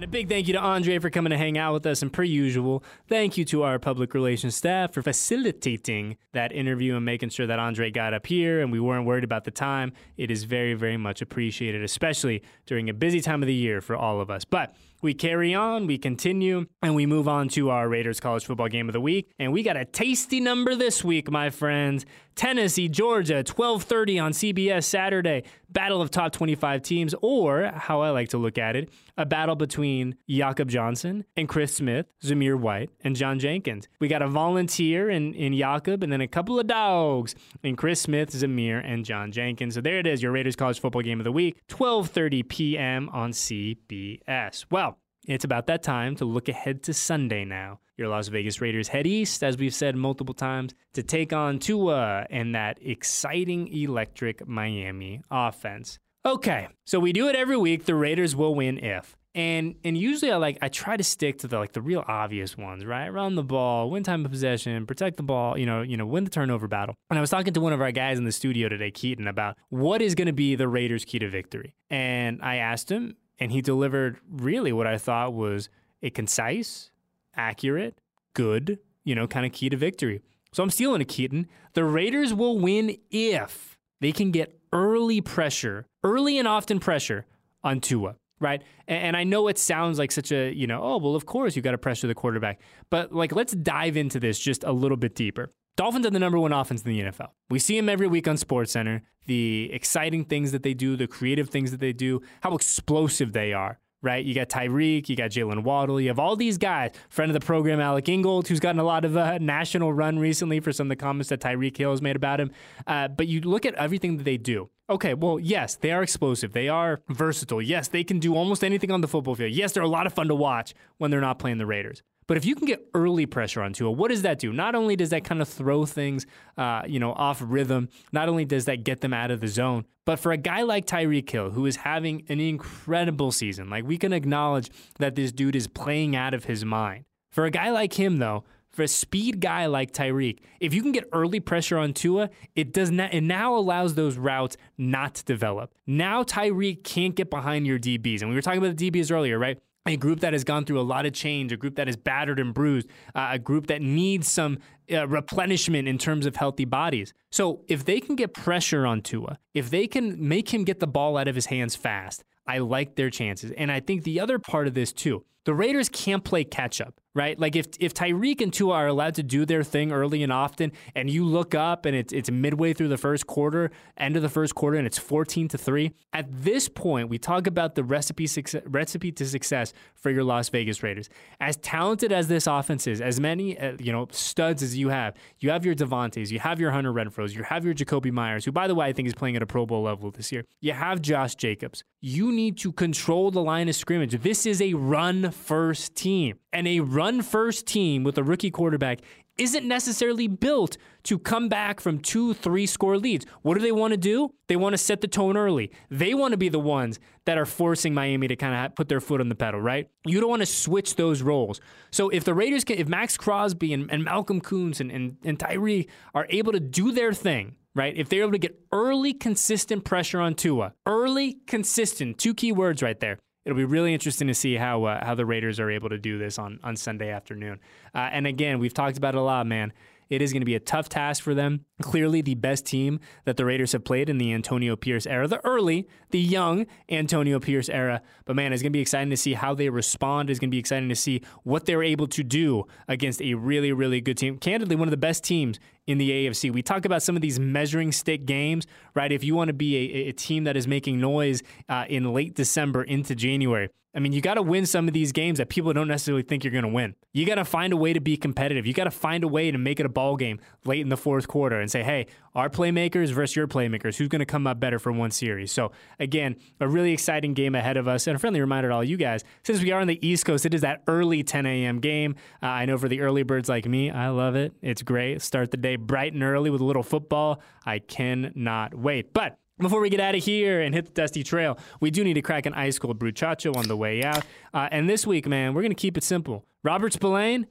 And 0.00 0.06
a 0.06 0.08
big 0.08 0.30
thank 0.30 0.46
you 0.46 0.54
to 0.54 0.58
Andre 0.58 0.98
for 0.98 1.10
coming 1.10 1.28
to 1.30 1.36
hang 1.36 1.58
out 1.58 1.74
with 1.74 1.84
us. 1.84 2.00
And 2.00 2.10
per 2.10 2.22
usual, 2.22 2.82
thank 3.06 3.36
you 3.36 3.44
to 3.44 3.64
our 3.64 3.78
public 3.78 4.14
relations 4.14 4.56
staff 4.56 4.94
for 4.94 5.02
facilitating 5.02 6.16
that 6.32 6.52
interview 6.52 6.96
and 6.96 7.04
making 7.04 7.28
sure 7.28 7.46
that 7.46 7.58
Andre 7.58 7.90
got 7.90 8.14
up 8.14 8.26
here 8.26 8.62
and 8.62 8.72
we 8.72 8.80
weren't 8.80 9.04
worried 9.04 9.24
about 9.24 9.44
the 9.44 9.50
time. 9.50 9.92
It 10.16 10.30
is 10.30 10.44
very, 10.44 10.72
very 10.72 10.96
much 10.96 11.20
appreciated, 11.20 11.84
especially 11.84 12.42
during 12.64 12.88
a 12.88 12.94
busy 12.94 13.20
time 13.20 13.42
of 13.42 13.46
the 13.46 13.52
year 13.52 13.82
for 13.82 13.94
all 13.94 14.22
of 14.22 14.30
us. 14.30 14.42
But 14.42 14.74
we 15.02 15.12
carry 15.12 15.54
on, 15.54 15.86
we 15.86 15.98
continue, 15.98 16.64
and 16.82 16.94
we 16.94 17.04
move 17.04 17.28
on 17.28 17.50
to 17.50 17.68
our 17.68 17.86
Raiders 17.86 18.20
college 18.20 18.46
football 18.46 18.68
game 18.68 18.88
of 18.88 18.94
the 18.94 19.02
week. 19.02 19.30
And 19.38 19.52
we 19.52 19.62
got 19.62 19.76
a 19.76 19.84
tasty 19.84 20.40
number 20.40 20.74
this 20.74 21.04
week, 21.04 21.30
my 21.30 21.50
friends. 21.50 22.06
Tennessee, 22.34 22.88
Georgia, 22.88 23.42
12:30 23.44 24.18
on 24.18 24.32
CBS 24.32 24.84
Saturday. 24.84 25.42
Battle 25.68 26.02
of 26.02 26.10
top 26.10 26.32
25 26.32 26.82
teams, 26.82 27.14
or 27.22 27.70
how 27.72 28.00
I 28.00 28.10
like 28.10 28.30
to 28.30 28.38
look 28.38 28.58
at 28.58 28.74
it, 28.74 28.88
a 29.16 29.24
battle 29.24 29.54
between 29.54 30.16
Jakob 30.28 30.68
Johnson 30.68 31.24
and 31.36 31.48
Chris 31.48 31.74
Smith, 31.74 32.06
Zamir 32.24 32.58
White, 32.58 32.90
and 33.04 33.14
John 33.14 33.38
Jenkins. 33.38 33.86
We 34.00 34.08
got 34.08 34.20
a 34.20 34.26
volunteer 34.26 35.08
in, 35.08 35.32
in 35.34 35.56
Jakob, 35.56 36.02
and 36.02 36.12
then 36.12 36.20
a 36.20 36.26
couple 36.26 36.58
of 36.58 36.66
dogs 36.66 37.36
in 37.62 37.76
Chris 37.76 38.00
Smith, 38.00 38.30
Zamir, 38.30 38.82
and 38.84 39.04
John 39.04 39.30
Jenkins. 39.30 39.74
So 39.74 39.80
there 39.80 39.98
it 39.98 40.08
is, 40.08 40.22
your 40.22 40.32
Raiders 40.32 40.56
college 40.56 40.80
football 40.80 41.02
game 41.02 41.20
of 41.20 41.24
the 41.24 41.32
week, 41.32 41.56
12:30 41.68 42.48
p.m. 42.48 43.08
on 43.12 43.30
CBS. 43.30 44.64
Well, 44.72 44.98
it's 45.32 45.44
about 45.44 45.66
that 45.66 45.82
time 45.82 46.16
to 46.16 46.24
look 46.24 46.48
ahead 46.48 46.82
to 46.84 46.94
Sunday 46.94 47.44
now. 47.44 47.80
Your 47.96 48.08
Las 48.08 48.28
Vegas 48.28 48.60
Raiders 48.60 48.88
head 48.88 49.06
east, 49.06 49.44
as 49.44 49.58
we've 49.58 49.74
said 49.74 49.94
multiple 49.94 50.34
times, 50.34 50.74
to 50.94 51.02
take 51.02 51.32
on 51.32 51.58
Tua 51.58 52.26
and 52.30 52.54
that 52.54 52.78
exciting 52.80 53.68
electric 53.68 54.48
Miami 54.48 55.20
offense. 55.30 55.98
Okay, 56.24 56.68
so 56.86 56.98
we 56.98 57.12
do 57.12 57.28
it 57.28 57.36
every 57.36 57.56
week. 57.56 57.84
The 57.84 57.94
Raiders 57.94 58.34
will 58.34 58.54
win 58.54 58.78
if. 58.78 59.16
And 59.34 59.76
and 59.84 59.96
usually 59.96 60.32
I 60.32 60.36
like 60.36 60.58
I 60.60 60.68
try 60.68 60.96
to 60.96 61.04
stick 61.04 61.38
to 61.38 61.46
the 61.46 61.58
like 61.58 61.72
the 61.72 61.80
real 61.80 62.04
obvious 62.08 62.58
ones, 62.58 62.84
right? 62.84 63.08
Run 63.08 63.36
the 63.36 63.44
ball, 63.44 63.88
win 63.88 64.02
time 64.02 64.24
of 64.24 64.30
possession, 64.30 64.86
protect 64.86 65.16
the 65.16 65.22
ball, 65.22 65.56
you 65.56 65.66
know, 65.66 65.82
you 65.82 65.96
know, 65.96 66.04
win 66.04 66.24
the 66.24 66.30
turnover 66.30 66.66
battle. 66.66 66.96
And 67.10 67.18
I 67.18 67.20
was 67.20 67.30
talking 67.30 67.52
to 67.52 67.60
one 67.60 67.72
of 67.72 67.80
our 67.80 67.92
guys 67.92 68.18
in 68.18 68.24
the 68.24 68.32
studio 68.32 68.68
today, 68.68 68.90
Keaton, 68.90 69.28
about 69.28 69.56
what 69.68 70.02
is 70.02 70.16
going 70.16 70.26
to 70.26 70.32
be 70.32 70.56
the 70.56 70.66
Raiders' 70.66 71.04
key 71.04 71.20
to 71.20 71.28
victory. 71.28 71.76
And 71.88 72.42
I 72.42 72.56
asked 72.56 72.90
him, 72.90 73.14
and 73.40 73.50
he 73.50 73.62
delivered 73.62 74.18
really 74.30 74.72
what 74.72 74.86
I 74.86 74.98
thought 74.98 75.32
was 75.32 75.68
a 76.02 76.10
concise, 76.10 76.90
accurate, 77.34 77.98
good, 78.34 78.78
you 79.02 79.14
know, 79.14 79.26
kind 79.26 79.46
of 79.46 79.52
key 79.52 79.70
to 79.70 79.76
victory. 79.76 80.20
So 80.52 80.62
I'm 80.62 80.70
stealing 80.70 81.00
a 81.00 81.04
Keaton. 81.04 81.48
The 81.74 81.84
Raiders 81.84 82.34
will 82.34 82.58
win 82.58 82.96
if 83.10 83.78
they 84.00 84.12
can 84.12 84.30
get 84.30 84.58
early 84.72 85.20
pressure, 85.20 85.86
early 86.04 86.38
and 86.38 86.46
often 86.46 86.80
pressure 86.80 87.26
on 87.62 87.80
Tua, 87.80 88.16
right? 88.40 88.62
And, 88.86 89.04
and 89.04 89.16
I 89.16 89.24
know 89.24 89.48
it 89.48 89.58
sounds 89.58 89.98
like 89.98 90.12
such 90.12 90.32
a, 90.32 90.52
you 90.52 90.66
know, 90.66 90.82
oh, 90.82 90.98
well, 90.98 91.14
of 91.14 91.26
course 91.26 91.56
you've 91.56 91.64
got 91.64 91.72
to 91.72 91.78
pressure 91.78 92.06
the 92.06 92.14
quarterback. 92.14 92.60
But 92.90 93.12
like, 93.12 93.34
let's 93.34 93.52
dive 93.52 93.96
into 93.96 94.20
this 94.20 94.38
just 94.38 94.64
a 94.64 94.72
little 94.72 94.96
bit 94.96 95.14
deeper. 95.14 95.50
Dolphins 95.80 96.04
are 96.04 96.10
the 96.10 96.18
number 96.18 96.38
one 96.38 96.52
offense 96.52 96.82
in 96.82 96.92
the 96.92 97.00
NFL. 97.00 97.28
We 97.48 97.58
see 97.58 97.74
them 97.74 97.88
every 97.88 98.06
week 98.06 98.28
on 98.28 98.36
SportsCenter. 98.36 99.00
The 99.24 99.70
exciting 99.72 100.26
things 100.26 100.52
that 100.52 100.62
they 100.62 100.74
do, 100.74 100.94
the 100.94 101.06
creative 101.06 101.48
things 101.48 101.70
that 101.70 101.80
they 101.80 101.94
do, 101.94 102.20
how 102.42 102.54
explosive 102.54 103.32
they 103.32 103.54
are. 103.54 103.78
Right, 104.02 104.22
you 104.22 104.34
got 104.34 104.50
Tyreek, 104.50 105.08
you 105.08 105.16
got 105.16 105.30
Jaylen 105.30 105.62
Waddle, 105.62 105.98
you 105.98 106.08
have 106.08 106.18
all 106.18 106.36
these 106.36 106.58
guys. 106.58 106.90
Friend 107.08 107.30
of 107.30 107.34
the 107.34 107.44
program, 107.44 107.80
Alec 107.80 108.10
Ingold, 108.10 108.48
who's 108.48 108.60
gotten 108.60 108.78
a 108.78 108.84
lot 108.84 109.06
of 109.06 109.16
uh, 109.16 109.38
national 109.38 109.94
run 109.94 110.18
recently 110.18 110.60
for 110.60 110.70
some 110.70 110.86
of 110.86 110.90
the 110.90 110.96
comments 110.96 111.30
that 111.30 111.40
Tyreek 111.40 111.78
Hill 111.78 111.92
has 111.92 112.02
made 112.02 112.16
about 112.16 112.40
him. 112.40 112.50
Uh, 112.86 113.08
but 113.08 113.26
you 113.26 113.40
look 113.40 113.64
at 113.64 113.74
everything 113.76 114.18
that 114.18 114.24
they 114.24 114.36
do. 114.36 114.68
Okay, 114.90 115.14
well, 115.14 115.38
yes, 115.38 115.76
they 115.76 115.92
are 115.92 116.02
explosive. 116.02 116.52
They 116.52 116.68
are 116.68 117.00
versatile. 117.08 117.62
Yes, 117.62 117.88
they 117.88 118.04
can 118.04 118.18
do 118.18 118.34
almost 118.34 118.62
anything 118.62 118.90
on 118.90 119.00
the 119.00 119.08
football 119.08 119.34
field. 119.34 119.52
Yes, 119.52 119.72
they're 119.72 119.82
a 119.82 119.88
lot 119.88 120.06
of 120.06 120.12
fun 120.12 120.28
to 120.28 120.34
watch 120.34 120.74
when 120.98 121.10
they're 121.10 121.20
not 121.22 121.38
playing 121.38 121.56
the 121.56 121.66
Raiders. 121.66 122.02
But 122.30 122.36
if 122.36 122.44
you 122.44 122.54
can 122.54 122.64
get 122.64 122.88
early 122.94 123.26
pressure 123.26 123.60
on 123.60 123.72
Tua, 123.72 123.90
what 123.90 124.10
does 124.10 124.22
that 124.22 124.38
do? 124.38 124.52
Not 124.52 124.76
only 124.76 124.94
does 124.94 125.10
that 125.10 125.24
kind 125.24 125.42
of 125.42 125.48
throw 125.48 125.84
things, 125.84 126.26
uh, 126.56 126.82
you 126.86 127.00
know, 127.00 127.12
off 127.12 127.42
rhythm. 127.44 127.88
Not 128.12 128.28
only 128.28 128.44
does 128.44 128.66
that 128.66 128.84
get 128.84 129.00
them 129.00 129.12
out 129.12 129.32
of 129.32 129.40
the 129.40 129.48
zone, 129.48 129.84
but 130.04 130.20
for 130.20 130.30
a 130.30 130.36
guy 130.36 130.62
like 130.62 130.86
Tyreek 130.86 131.28
Hill, 131.28 131.50
who 131.50 131.66
is 131.66 131.74
having 131.74 132.22
an 132.28 132.38
incredible 132.38 133.32
season, 133.32 133.68
like 133.68 133.84
we 133.84 133.98
can 133.98 134.12
acknowledge 134.12 134.70
that 135.00 135.16
this 135.16 135.32
dude 135.32 135.56
is 135.56 135.66
playing 135.66 136.14
out 136.14 136.32
of 136.32 136.44
his 136.44 136.64
mind. 136.64 137.04
For 137.32 137.46
a 137.46 137.50
guy 137.50 137.72
like 137.72 137.94
him, 137.94 138.18
though, 138.18 138.44
for 138.68 138.84
a 138.84 138.88
speed 138.88 139.40
guy 139.40 139.66
like 139.66 139.90
Tyreek, 139.90 140.38
if 140.60 140.72
you 140.72 140.82
can 140.82 140.92
get 140.92 141.08
early 141.12 141.40
pressure 141.40 141.78
on 141.78 141.92
Tua, 141.92 142.30
it 142.54 142.72
does 142.72 142.92
not. 142.92 143.12
It 143.12 143.22
now 143.22 143.56
allows 143.56 143.96
those 143.96 144.16
routes 144.16 144.56
not 144.78 145.16
to 145.16 145.24
develop. 145.24 145.74
Now 145.84 146.22
Tyreek 146.22 146.84
can't 146.84 147.16
get 147.16 147.28
behind 147.28 147.66
your 147.66 147.80
DBs, 147.80 148.20
and 148.20 148.30
we 148.30 148.36
were 148.36 148.42
talking 148.42 148.62
about 148.62 148.76
the 148.76 148.88
DBs 148.88 149.10
earlier, 149.10 149.36
right? 149.36 149.58
A 149.86 149.96
group 149.96 150.20
that 150.20 150.32
has 150.32 150.44
gone 150.44 150.64
through 150.64 150.80
a 150.80 150.82
lot 150.82 151.06
of 151.06 151.12
change, 151.12 151.52
a 151.52 151.56
group 151.56 151.76
that 151.76 151.88
is 151.88 151.96
battered 151.96 152.38
and 152.38 152.52
bruised, 152.52 152.88
uh, 153.14 153.30
a 153.32 153.38
group 153.38 153.66
that 153.68 153.80
needs 153.80 154.28
some 154.28 154.58
uh, 154.92 155.08
replenishment 155.08 155.88
in 155.88 155.96
terms 155.96 156.26
of 156.26 156.36
healthy 156.36 156.64
bodies. 156.64 157.14
So 157.30 157.62
if 157.68 157.84
they 157.84 158.00
can 158.00 158.16
get 158.16 158.34
pressure 158.34 158.86
on 158.86 159.00
Tua, 159.00 159.38
if 159.54 159.70
they 159.70 159.86
can 159.86 160.28
make 160.28 160.52
him 160.52 160.64
get 160.64 160.80
the 160.80 160.86
ball 160.86 161.16
out 161.16 161.28
of 161.28 161.34
his 161.34 161.46
hands 161.46 161.76
fast, 161.76 162.24
I 162.46 162.58
like 162.58 162.96
their 162.96 163.10
chances. 163.10 163.52
And 163.52 163.72
I 163.72 163.80
think 163.80 164.04
the 164.04 164.20
other 164.20 164.38
part 164.38 164.66
of 164.66 164.74
this 164.74 164.92
too, 164.92 165.24
the 165.44 165.54
Raiders 165.54 165.88
can't 165.88 166.24
play 166.24 166.44
catch 166.44 166.80
up. 166.80 166.99
Right? 167.12 167.36
Like 167.40 167.56
if 167.56 167.66
if 167.80 167.92
Tyreek 167.92 168.40
and 168.40 168.52
Tua 168.52 168.72
are 168.74 168.86
allowed 168.86 169.16
to 169.16 169.24
do 169.24 169.44
their 169.44 169.64
thing 169.64 169.90
early 169.90 170.22
and 170.22 170.32
often, 170.32 170.70
and 170.94 171.10
you 171.10 171.24
look 171.24 171.56
up 171.56 171.84
and 171.84 171.96
it's 171.96 172.12
it's 172.12 172.30
midway 172.30 172.72
through 172.72 172.86
the 172.86 172.96
first 172.96 173.26
quarter, 173.26 173.72
end 173.96 174.14
of 174.14 174.22
the 174.22 174.28
first 174.28 174.54
quarter, 174.54 174.76
and 174.76 174.86
it's 174.86 174.96
fourteen 174.96 175.48
to 175.48 175.58
three. 175.58 175.92
At 176.12 176.26
this 176.30 176.68
point, 176.68 177.08
we 177.08 177.18
talk 177.18 177.48
about 177.48 177.74
the 177.74 177.82
recipe 177.82 178.28
success, 178.28 178.62
recipe 178.64 179.10
to 179.10 179.26
success 179.26 179.72
for 179.96 180.10
your 180.10 180.22
Las 180.22 180.50
Vegas 180.50 180.84
Raiders. 180.84 181.10
As 181.40 181.56
talented 181.56 182.12
as 182.12 182.28
this 182.28 182.46
offense 182.46 182.86
is, 182.86 183.00
as 183.00 183.18
many 183.18 183.58
uh, 183.58 183.72
you 183.80 183.90
know 183.90 184.06
studs 184.12 184.62
as 184.62 184.78
you 184.78 184.90
have, 184.90 185.16
you 185.40 185.50
have 185.50 185.66
your 185.66 185.74
Davantes, 185.74 186.30
you 186.30 186.38
have 186.38 186.60
your 186.60 186.70
Hunter 186.70 186.92
Renfrow's, 186.92 187.34
you 187.34 187.42
have 187.42 187.64
your 187.64 187.74
Jakobi 187.74 188.12
Myers, 188.12 188.44
who 188.44 188.52
by 188.52 188.68
the 188.68 188.76
way 188.76 188.86
I 188.86 188.92
think 188.92 189.08
is 189.08 189.16
playing 189.16 189.34
at 189.34 189.42
a 189.42 189.46
Pro 189.46 189.66
Bowl 189.66 189.82
level 189.82 190.12
this 190.12 190.30
year. 190.30 190.44
You 190.60 190.74
have 190.74 191.02
Josh 191.02 191.34
Jacobs. 191.34 191.82
You 192.00 192.30
need 192.30 192.56
to 192.58 192.70
control 192.70 193.32
the 193.32 193.42
line 193.42 193.68
of 193.68 193.74
scrimmage. 193.74 194.12
This 194.22 194.46
is 194.46 194.62
a 194.62 194.74
run 194.74 195.32
first 195.32 195.96
team, 195.96 196.38
and 196.52 196.68
a 196.68 196.78
run 196.78 196.99
first 197.22 197.66
team 197.66 198.04
with 198.04 198.18
a 198.18 198.22
rookie 198.22 198.50
quarterback 198.50 199.00
isn't 199.38 199.66
necessarily 199.66 200.28
built 200.28 200.76
to 201.02 201.18
come 201.18 201.48
back 201.48 201.80
from 201.80 201.98
two, 201.98 202.34
three 202.34 202.66
score 202.66 202.98
leads. 202.98 203.24
What 203.40 203.54
do 203.54 203.60
they 203.60 203.72
want 203.72 203.92
to 203.92 203.96
do? 203.96 204.34
They 204.48 204.56
want 204.56 204.74
to 204.74 204.78
set 204.78 205.00
the 205.00 205.08
tone 205.08 205.36
early. 205.36 205.70
They 205.90 206.12
want 206.12 206.32
to 206.32 206.36
be 206.36 206.50
the 206.50 206.58
ones 206.58 207.00
that 207.24 207.38
are 207.38 207.46
forcing 207.46 207.94
Miami 207.94 208.28
to 208.28 208.36
kind 208.36 208.66
of 208.66 208.74
put 208.74 208.88
their 208.88 209.00
foot 209.00 209.20
on 209.20 209.30
the 209.30 209.34
pedal, 209.34 209.60
right? 209.60 209.88
You 210.04 210.20
don't 210.20 210.28
want 210.28 210.42
to 210.42 210.46
switch 210.46 210.96
those 210.96 211.22
roles. 211.22 211.60
So 211.90 212.10
if 212.10 212.24
the 212.24 212.34
Raiders 212.34 212.64
can, 212.64 212.76
if 212.76 212.86
Maxx 212.86 213.16
Crosby 213.16 213.72
and, 213.72 213.90
and 213.90 214.04
Malcolm 214.04 214.42
Koonce 214.42 214.80
and, 214.80 214.90
and, 214.90 215.16
and 215.24 215.40
Tyree 215.40 215.88
are 216.14 216.26
able 216.28 216.52
to 216.52 216.60
do 216.60 216.92
their 216.92 217.14
thing, 217.14 217.56
right? 217.74 217.96
If 217.96 218.10
they're 218.10 218.22
able 218.22 218.32
to 218.32 218.38
get 218.38 218.60
early, 218.72 219.14
consistent 219.14 219.84
pressure 219.84 220.20
on 220.20 220.34
Tua, 220.34 220.74
early, 220.84 221.38
consistent, 221.46 222.18
two 222.18 222.34
key 222.34 222.52
words 222.52 222.82
right 222.82 223.00
there 223.00 223.18
it'll 223.44 223.56
be 223.56 223.64
really 223.64 223.92
interesting 223.94 224.28
to 224.28 224.34
see 224.34 224.56
how 224.56 224.84
uh, 224.84 225.04
how 225.04 225.14
the 225.14 225.26
Raiders 225.26 225.60
are 225.60 225.70
able 225.70 225.88
to 225.88 225.98
do 225.98 226.18
this 226.18 226.38
on 226.38 226.60
on 226.62 226.76
Sunday 226.76 227.10
afternoon. 227.10 227.60
Uh, 227.94 228.08
and 228.12 228.26
again, 228.26 228.58
we've 228.58 228.74
talked 228.74 228.96
about 228.96 229.14
it 229.14 229.18
a 229.18 229.22
lot, 229.22 229.46
man. 229.46 229.72
It 230.10 230.20
is 230.22 230.32
going 230.32 230.40
to 230.40 230.46
be 230.46 230.56
a 230.56 230.60
tough 230.60 230.88
task 230.88 231.22
for 231.22 231.34
them. 231.34 231.64
Clearly, 231.80 232.20
the 232.20 232.34
best 232.34 232.66
team 232.66 232.98
that 233.24 233.36
the 233.36 233.44
Raiders 233.44 233.70
have 233.72 233.84
played 233.84 234.08
in 234.10 234.18
the 234.18 234.32
Antonio 234.32 234.74
Pierce 234.74 235.06
era, 235.06 235.28
the 235.28 235.42
early, 235.46 235.88
the 236.10 236.18
young 236.18 236.66
Antonio 236.88 237.38
Pierce 237.38 237.68
era. 237.68 238.02
But 238.24 238.34
man, 238.34 238.52
it's 238.52 238.60
going 238.60 238.72
to 238.72 238.76
be 238.76 238.80
exciting 238.80 239.10
to 239.10 239.16
see 239.16 239.34
how 239.34 239.54
they 239.54 239.68
respond. 239.68 240.28
It's 240.28 240.40
going 240.40 240.50
to 240.50 240.54
be 240.54 240.58
exciting 240.58 240.88
to 240.88 240.96
see 240.96 241.22
what 241.44 241.64
they're 241.64 241.84
able 241.84 242.08
to 242.08 242.24
do 242.24 242.64
against 242.88 243.22
a 243.22 243.34
really, 243.34 243.72
really 243.72 244.00
good 244.00 244.18
team. 244.18 244.36
Candidly, 244.36 244.74
one 244.74 244.88
of 244.88 244.90
the 244.90 244.96
best 244.96 245.22
teams 245.22 245.60
in 245.90 245.98
the 245.98 246.10
AFC. 246.10 246.52
We 246.52 246.62
talk 246.62 246.84
about 246.84 247.02
some 247.02 247.16
of 247.16 247.22
these 247.22 247.40
measuring 247.40 247.90
stick 247.90 248.24
games, 248.24 248.66
right? 248.94 249.10
If 249.10 249.24
you 249.24 249.34
want 249.34 249.48
to 249.48 249.54
be 249.54 249.76
a, 249.76 250.08
a 250.08 250.12
team 250.12 250.44
that 250.44 250.56
is 250.56 250.68
making 250.68 251.00
noise 251.00 251.42
uh, 251.68 251.84
in 251.88 252.14
late 252.14 252.34
December 252.34 252.84
into 252.84 253.14
January, 253.16 253.68
I 253.92 253.98
mean, 253.98 254.12
you 254.12 254.20
got 254.20 254.34
to 254.34 254.42
win 254.42 254.66
some 254.66 254.86
of 254.86 254.94
these 254.94 255.10
games 255.10 255.38
that 255.38 255.48
people 255.48 255.72
don't 255.72 255.88
necessarily 255.88 256.22
think 256.22 256.44
you're 256.44 256.52
going 256.52 256.64
to 256.64 256.68
win. 256.68 256.94
You 257.12 257.26
got 257.26 257.36
to 257.36 257.44
find 257.44 257.72
a 257.72 257.76
way 257.76 257.92
to 257.92 258.00
be 258.00 258.16
competitive. 258.16 258.64
You 258.64 258.72
got 258.72 258.84
to 258.84 258.90
find 258.90 259.24
a 259.24 259.28
way 259.28 259.50
to 259.50 259.58
make 259.58 259.80
it 259.80 259.86
a 259.86 259.88
ball 259.88 260.16
game 260.16 260.38
late 260.64 260.80
in 260.80 260.90
the 260.90 260.96
fourth 260.96 261.26
quarter 261.26 261.60
and 261.60 261.68
say, 261.68 261.82
hey, 261.82 262.06
our 262.36 262.48
playmakers 262.48 263.10
versus 263.10 263.34
your 263.34 263.48
playmakers, 263.48 263.96
who's 263.96 264.06
going 264.06 264.20
to 264.20 264.26
come 264.26 264.46
up 264.46 264.60
better 264.60 264.78
for 264.78 264.92
one 264.92 265.10
series? 265.10 265.50
So, 265.50 265.72
again, 265.98 266.36
a 266.60 266.68
really 266.68 266.92
exciting 266.92 267.34
game 267.34 267.56
ahead 267.56 267.76
of 267.76 267.88
us. 267.88 268.06
And 268.06 268.14
a 268.14 268.18
friendly 268.20 268.40
reminder 268.40 268.68
to 268.68 268.74
all 268.76 268.84
you 268.84 268.96
guys 268.96 269.24
since 269.42 269.60
we 269.60 269.72
are 269.72 269.80
on 269.80 269.88
the 269.88 270.06
East 270.06 270.24
Coast, 270.24 270.46
it 270.46 270.54
is 270.54 270.60
that 270.60 270.82
early 270.86 271.24
10 271.24 271.44
a.m. 271.46 271.80
game. 271.80 272.14
Uh, 272.40 272.46
I 272.46 272.66
know 272.66 272.78
for 272.78 272.88
the 272.88 273.00
early 273.00 273.24
birds 273.24 273.48
like 273.48 273.66
me, 273.66 273.90
I 273.90 274.10
love 274.10 274.36
it. 274.36 274.52
It's 274.62 274.82
great. 274.82 275.20
Start 275.20 275.50
the 275.50 275.56
day 275.56 275.74
bright 275.74 276.12
and 276.12 276.22
early 276.22 276.50
with 276.50 276.60
a 276.60 276.64
little 276.64 276.84
football. 276.84 277.42
I 277.66 277.80
cannot 277.80 278.72
wait. 278.72 279.12
But 279.12 279.36
before 279.60 279.80
we 279.80 279.90
get 279.90 280.00
out 280.00 280.14
of 280.14 280.22
here 280.24 280.60
and 280.60 280.74
hit 280.74 280.86
the 280.86 280.92
dusty 280.92 281.22
trail, 281.22 281.58
we 281.80 281.90
do 281.90 282.02
need 282.02 282.14
to 282.14 282.22
crack 282.22 282.46
an 282.46 282.54
ice 282.54 282.78
cold 282.78 282.98
bruchacho 282.98 283.56
on 283.56 283.68
the 283.68 283.76
way 283.76 284.02
out. 284.02 284.24
Uh, 284.52 284.68
and 284.72 284.88
this 284.88 285.06
week, 285.06 285.26
man, 285.26 285.54
we're 285.54 285.62
going 285.62 285.70
to 285.70 285.74
keep 285.74 285.96
it 285.96 286.04
simple. 286.04 286.44
Robert 286.62 286.92
Spillane, 286.92 287.46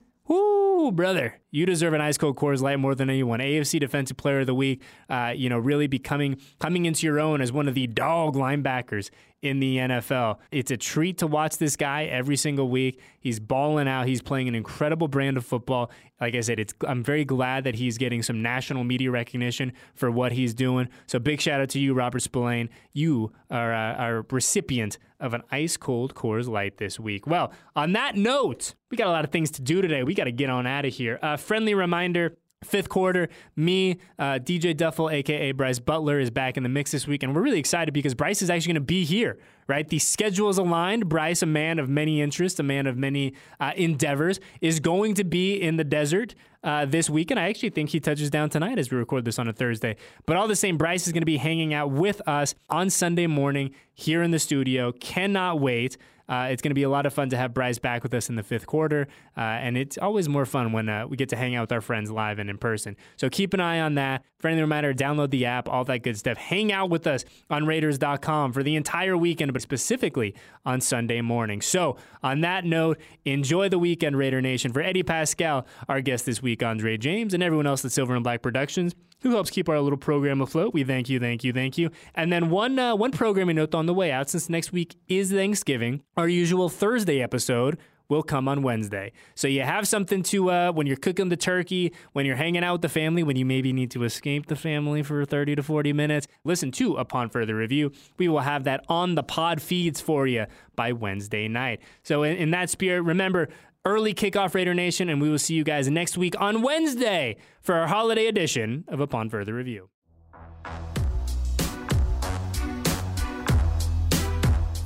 whoo, 0.80 0.92
brother, 0.92 1.39
you 1.52 1.65
deserve 1.65 1.94
an 1.94 2.02
ice 2.02 2.18
cold 2.18 2.38
Coors 2.38 2.62
Light 2.62 2.80
more 2.80 2.96
than 2.96 3.10
anyone. 3.10 3.39
AFC 3.39 3.80
Defensive 3.80 4.18
Player 4.18 4.42
of 4.42 4.48
the 4.48 4.56
Week, 4.56 4.82
uh, 5.10 5.34
you 5.36 5.50
know, 5.50 5.60
really 5.60 5.88
becoming 5.88 6.38
coming 6.60 6.86
into 6.86 7.06
your 7.06 7.20
own 7.20 7.42
as 7.42 7.52
one 7.52 7.68
of 7.68 7.76
the 7.76 7.88
dog 7.88 8.36
linebackers 8.36 9.10
in 9.42 9.60
the 9.60 9.78
NFL. 9.78 10.38
It's 10.52 10.72
a 10.72 10.78
treat 10.78 11.18
to 11.20 11.28
watch 11.28 11.58
this 11.58 11.76
guy 11.76 12.06
every 12.06 12.36
single 12.36 12.70
week. 12.70 13.02
He's 13.20 13.39
balling 13.39 13.88
out. 13.88 14.08
He's 14.08 14.22
playing 14.22 14.48
an 14.48 14.56
incredible 14.56 15.08
brand 15.08 15.38
of 15.38 15.46
football. 15.46 15.92
Like 16.20 16.36
I 16.36 16.42
said, 16.42 16.74
I'm 16.86 17.04
very 17.04 17.24
glad 17.24 17.63
that 17.63 17.76
he's 17.76 17.98
getting 17.98 18.22
some 18.22 18.42
national 18.42 18.84
media 18.84 19.12
recognition 19.12 19.72
for 19.96 20.12
what 20.12 20.34
he's 20.34 20.54
doing. 20.54 20.89
So 21.08 21.20
big 21.20 21.39
shout 21.39 21.62
out 21.62 21.70
to 21.70 21.80
you, 21.80 21.94
Robert 21.94 22.22
Spillane. 22.22 22.70
You 22.94 23.32
are 23.50 23.72
a, 23.72 24.24
recipient 24.30 24.98
of 25.20 25.34
an 25.34 25.44
ice 25.52 25.78
cold 25.78 26.15
Coors 26.15 26.48
Light 26.48 26.78
this 26.78 27.00
week. 27.00 27.26
Well, 27.26 27.52
on 27.76 27.94
that 27.94 28.15
note, 28.15 28.74
we 28.92 28.98
got 28.98 29.08
a 29.08 29.12
lot 29.12 29.24
of 29.24 29.32
things 29.32 29.52
to 29.52 29.62
do 29.62 29.82
today. 29.82 30.04
We 30.04 30.13
got 30.13 30.26
to 30.26 30.32
get 30.32 30.50
on 30.50 30.65
out 30.69 30.86
of 30.86 30.93
here. 30.93 31.19
Uh, 31.21 31.36
friendly 31.36 31.73
reminder 31.73 32.38
Fifth 32.62 32.89
quarter, 32.89 33.29
me, 33.55 33.99
uh, 34.17 34.34
DJ 34.34 34.75
Duffel, 34.75 35.10
aka 35.10 35.53
Bryce 35.53 35.79
Butler, 35.79 36.19
is 36.19 36.29
back 36.29 36.58
in 36.58 36.63
the 36.63 36.67
mix 36.67 36.91
this 36.91 37.08
week, 37.08 37.23
and 37.23 37.34
we're 37.34 37.41
really 37.41 37.58
excited 37.60 37.93
because 37.93 38.13
Bryce 38.13 38.41
is 38.41 38.49
actually 38.49 38.73
going 38.73 38.82
to 38.82 38.86
be 38.86 39.05
here. 39.05 39.39
Right, 39.65 39.88
the 39.88 39.99
schedule 39.99 40.49
is 40.49 40.58
aligned. 40.58 41.08
Bryce, 41.08 41.41
a 41.41 41.45
man 41.45 41.79
of 41.79 41.88
many 41.88 42.21
interests, 42.21 42.60
a 42.60 42.63
man 42.63 42.86
of 42.86 42.97
many 42.97 43.34
uh, 43.62 43.71
endeavors, 43.77 44.41
is 44.60 44.82
going 44.82 45.13
to 45.13 45.23
be 45.23 45.53
in 45.53 45.77
the 45.77 45.86
desert 45.86 46.36
uh, 46.63 46.84
this 46.86 47.10
week, 47.10 47.32
and 47.32 47.39
I 47.39 47.47
actually 47.47 47.69
think 47.69 47.91
he 47.91 48.01
touches 48.01 48.29
down 48.29 48.49
tonight 48.49 48.77
as 48.77 48.91
we 48.91 48.97
record 48.97 49.23
this 49.23 49.39
on 49.39 49.47
a 49.47 49.53
Thursday. 49.53 49.95
But 50.25 50.36
all 50.36 50.49
the 50.49 50.55
same, 50.55 50.77
Bryce 50.77 51.08
is 51.08 51.13
going 51.13 51.21
to 51.21 51.25
be 51.25 51.38
hanging 51.38 51.73
out 51.73 51.91
with 51.91 52.19
us 52.27 52.55
on 52.69 52.89
Sunday 52.89 53.27
morning 53.27 53.73
here 53.93 54.21
in 54.21 54.32
the 54.32 54.39
studio. 54.39 54.91
Cannot 54.91 55.62
wait. 55.62 55.97
Uh, 56.30 56.48
it's 56.52 56.62
going 56.62 56.70
to 56.70 56.76
be 56.76 56.84
a 56.84 56.89
lot 56.89 57.06
of 57.06 57.13
fun 57.13 57.30
to 57.30 57.38
have 57.38 57.54
Bryce 57.54 57.80
back 57.80 58.04
with 58.04 58.13
us 58.13 58.30
in 58.30 58.36
the 58.36 58.44
fifth 58.44 58.68
quarter, 58.68 59.08
uh, 59.36 59.42
and 59.42 59.76
it's 59.78 59.98
always 59.98 60.30
more 60.30 60.46
fun 60.46 60.72
when 60.72 60.88
uh, 60.88 61.08
we 61.08 61.18
get 61.18 61.30
to 61.30 61.36
hang 61.36 61.56
out 61.56 61.62
with 61.62 61.72
our 61.72 61.82
friends 61.82 62.12
live 62.12 62.38
and 62.38 62.50
in 62.50 62.58
person. 62.58 62.96
So 63.18 63.30
keep 63.30 63.54
an 63.54 63.60
eye 63.60 63.80
on 63.80 63.96
that. 63.96 64.24
Friendly 64.38 64.62
reminder: 64.62 64.94
download 64.94 65.32
the 65.32 65.46
app, 65.46 65.68
all 65.68 65.84
that 65.86 66.04
good 66.04 66.18
stuff. 66.18 66.38
Hang 66.38 66.72
out 66.72 66.89
with 66.89 67.08
us 67.08 67.26
on 67.50 67.65
Raiders.com 67.65 68.54
for 68.54 68.62
the 68.62 68.76
entire 68.76 69.18
weekend, 69.18 69.54
but 69.54 69.62
specifically 69.62 70.36
on 70.65 70.82
Sunday 70.82 71.22
morning. 71.22 71.62
So 71.62 71.98
on 72.22 72.42
that 72.42 72.63
note, 72.63 73.00
enjoy 73.26 73.70
the 73.70 73.80
weekend, 73.80 74.18
Raider 74.18 74.42
Nation. 74.42 74.72
For 74.72 74.82
Eddie 74.82 75.04
Paskal, 75.04 75.65
our 75.88 76.02
guest 76.02 76.26
this 76.26 76.42
week, 76.42 76.62
Andre 76.62 76.98
James, 76.98 77.34
and 77.34 77.42
everyone 77.42 77.65
else 77.65 77.84
at 77.84 77.92
Silver 77.92 78.13
and 78.13 78.24
Black 78.24 78.42
Productions 78.42 78.94
who 79.22 79.32
helps 79.32 79.50
keep 79.50 79.68
our 79.68 79.80
little 79.80 79.98
program 79.98 80.42
afloat. 80.42 80.74
We 80.74 80.84
thank 80.84 81.10
you, 81.10 81.20
thank 81.20 81.44
you, 81.44 81.54
thank 81.54 81.78
you. 81.78 81.92
And 82.15 82.32
then 82.32 82.50
one 82.50 82.80
uh, 82.80 82.96
one 82.96 83.12
programming 83.12 83.58
note 83.58 83.76
on 83.76 83.86
the 83.86 83.94
way 83.94 84.12
out, 84.12 84.30
since 84.30 84.50
next 84.50 84.72
week 84.72 84.96
is 85.08 85.32
Thanksgiving, 85.32 86.04
our 86.19 86.27
usual 86.27 86.67
Thursday 86.67 87.21
episode 87.21 87.77
will 88.10 88.23
come 88.23 88.49
on 88.49 88.62
Wednesday. 88.62 89.13
So 89.36 89.47
you 89.47 89.62
have 89.62 89.88
something 89.88 90.21
to 90.23 90.51
uh, 90.51 90.71
when 90.73 90.86
you're 90.86 90.97
cooking 90.97 91.29
the 91.29 91.38
turkey, 91.38 91.93
when 92.12 92.25
you're 92.25 92.36
hanging 92.36 92.62
out 92.62 92.73
with 92.73 92.82
the 92.82 92.89
family, 92.89 93.23
when 93.23 93.38
you 93.38 93.45
maybe 93.45 93.71
need 93.71 93.89
to 93.91 94.03
escape 94.03 94.47
the 94.47 94.58
family 94.58 95.01
for 95.01 95.23
30 95.23 95.55
to 95.55 95.63
40 95.63 95.93
minutes. 95.93 96.27
Listen 96.43 96.71
to 96.73 96.95
upon 96.95 97.29
further 97.29 97.55
review. 97.55 97.93
We 98.17 98.27
will 98.27 98.41
have 98.41 98.65
that 98.65 98.84
on 98.89 99.15
the 99.15 99.23
pod 99.23 99.62
feeds 99.62 100.01
for 100.01 100.27
you 100.27 100.45
by 100.75 100.91
Wednesday 100.91 101.47
night. 101.47 101.79
So 102.03 102.23
in, 102.23 102.36
in 102.36 102.51
that 102.51 102.69
spirit, 102.69 103.03
remember 103.03 103.47
early 103.86 104.13
kickoff 104.13 104.53
Raider 104.53 104.73
Nation, 104.73 105.08
and 105.08 105.21
we 105.21 105.29
will 105.29 105.39
see 105.39 105.53
you 105.53 105.63
guys 105.63 105.89
next 105.89 106.17
week 106.17 106.36
on 106.38 106.62
Wednesday 106.62 107.38
for 107.62 107.75
our 107.75 107.88
holiday 107.88 108.25
edition 108.25 108.84
of 108.89 108.99
Upon 108.99 109.29
Further 109.29 109.53
Review. 109.53 109.89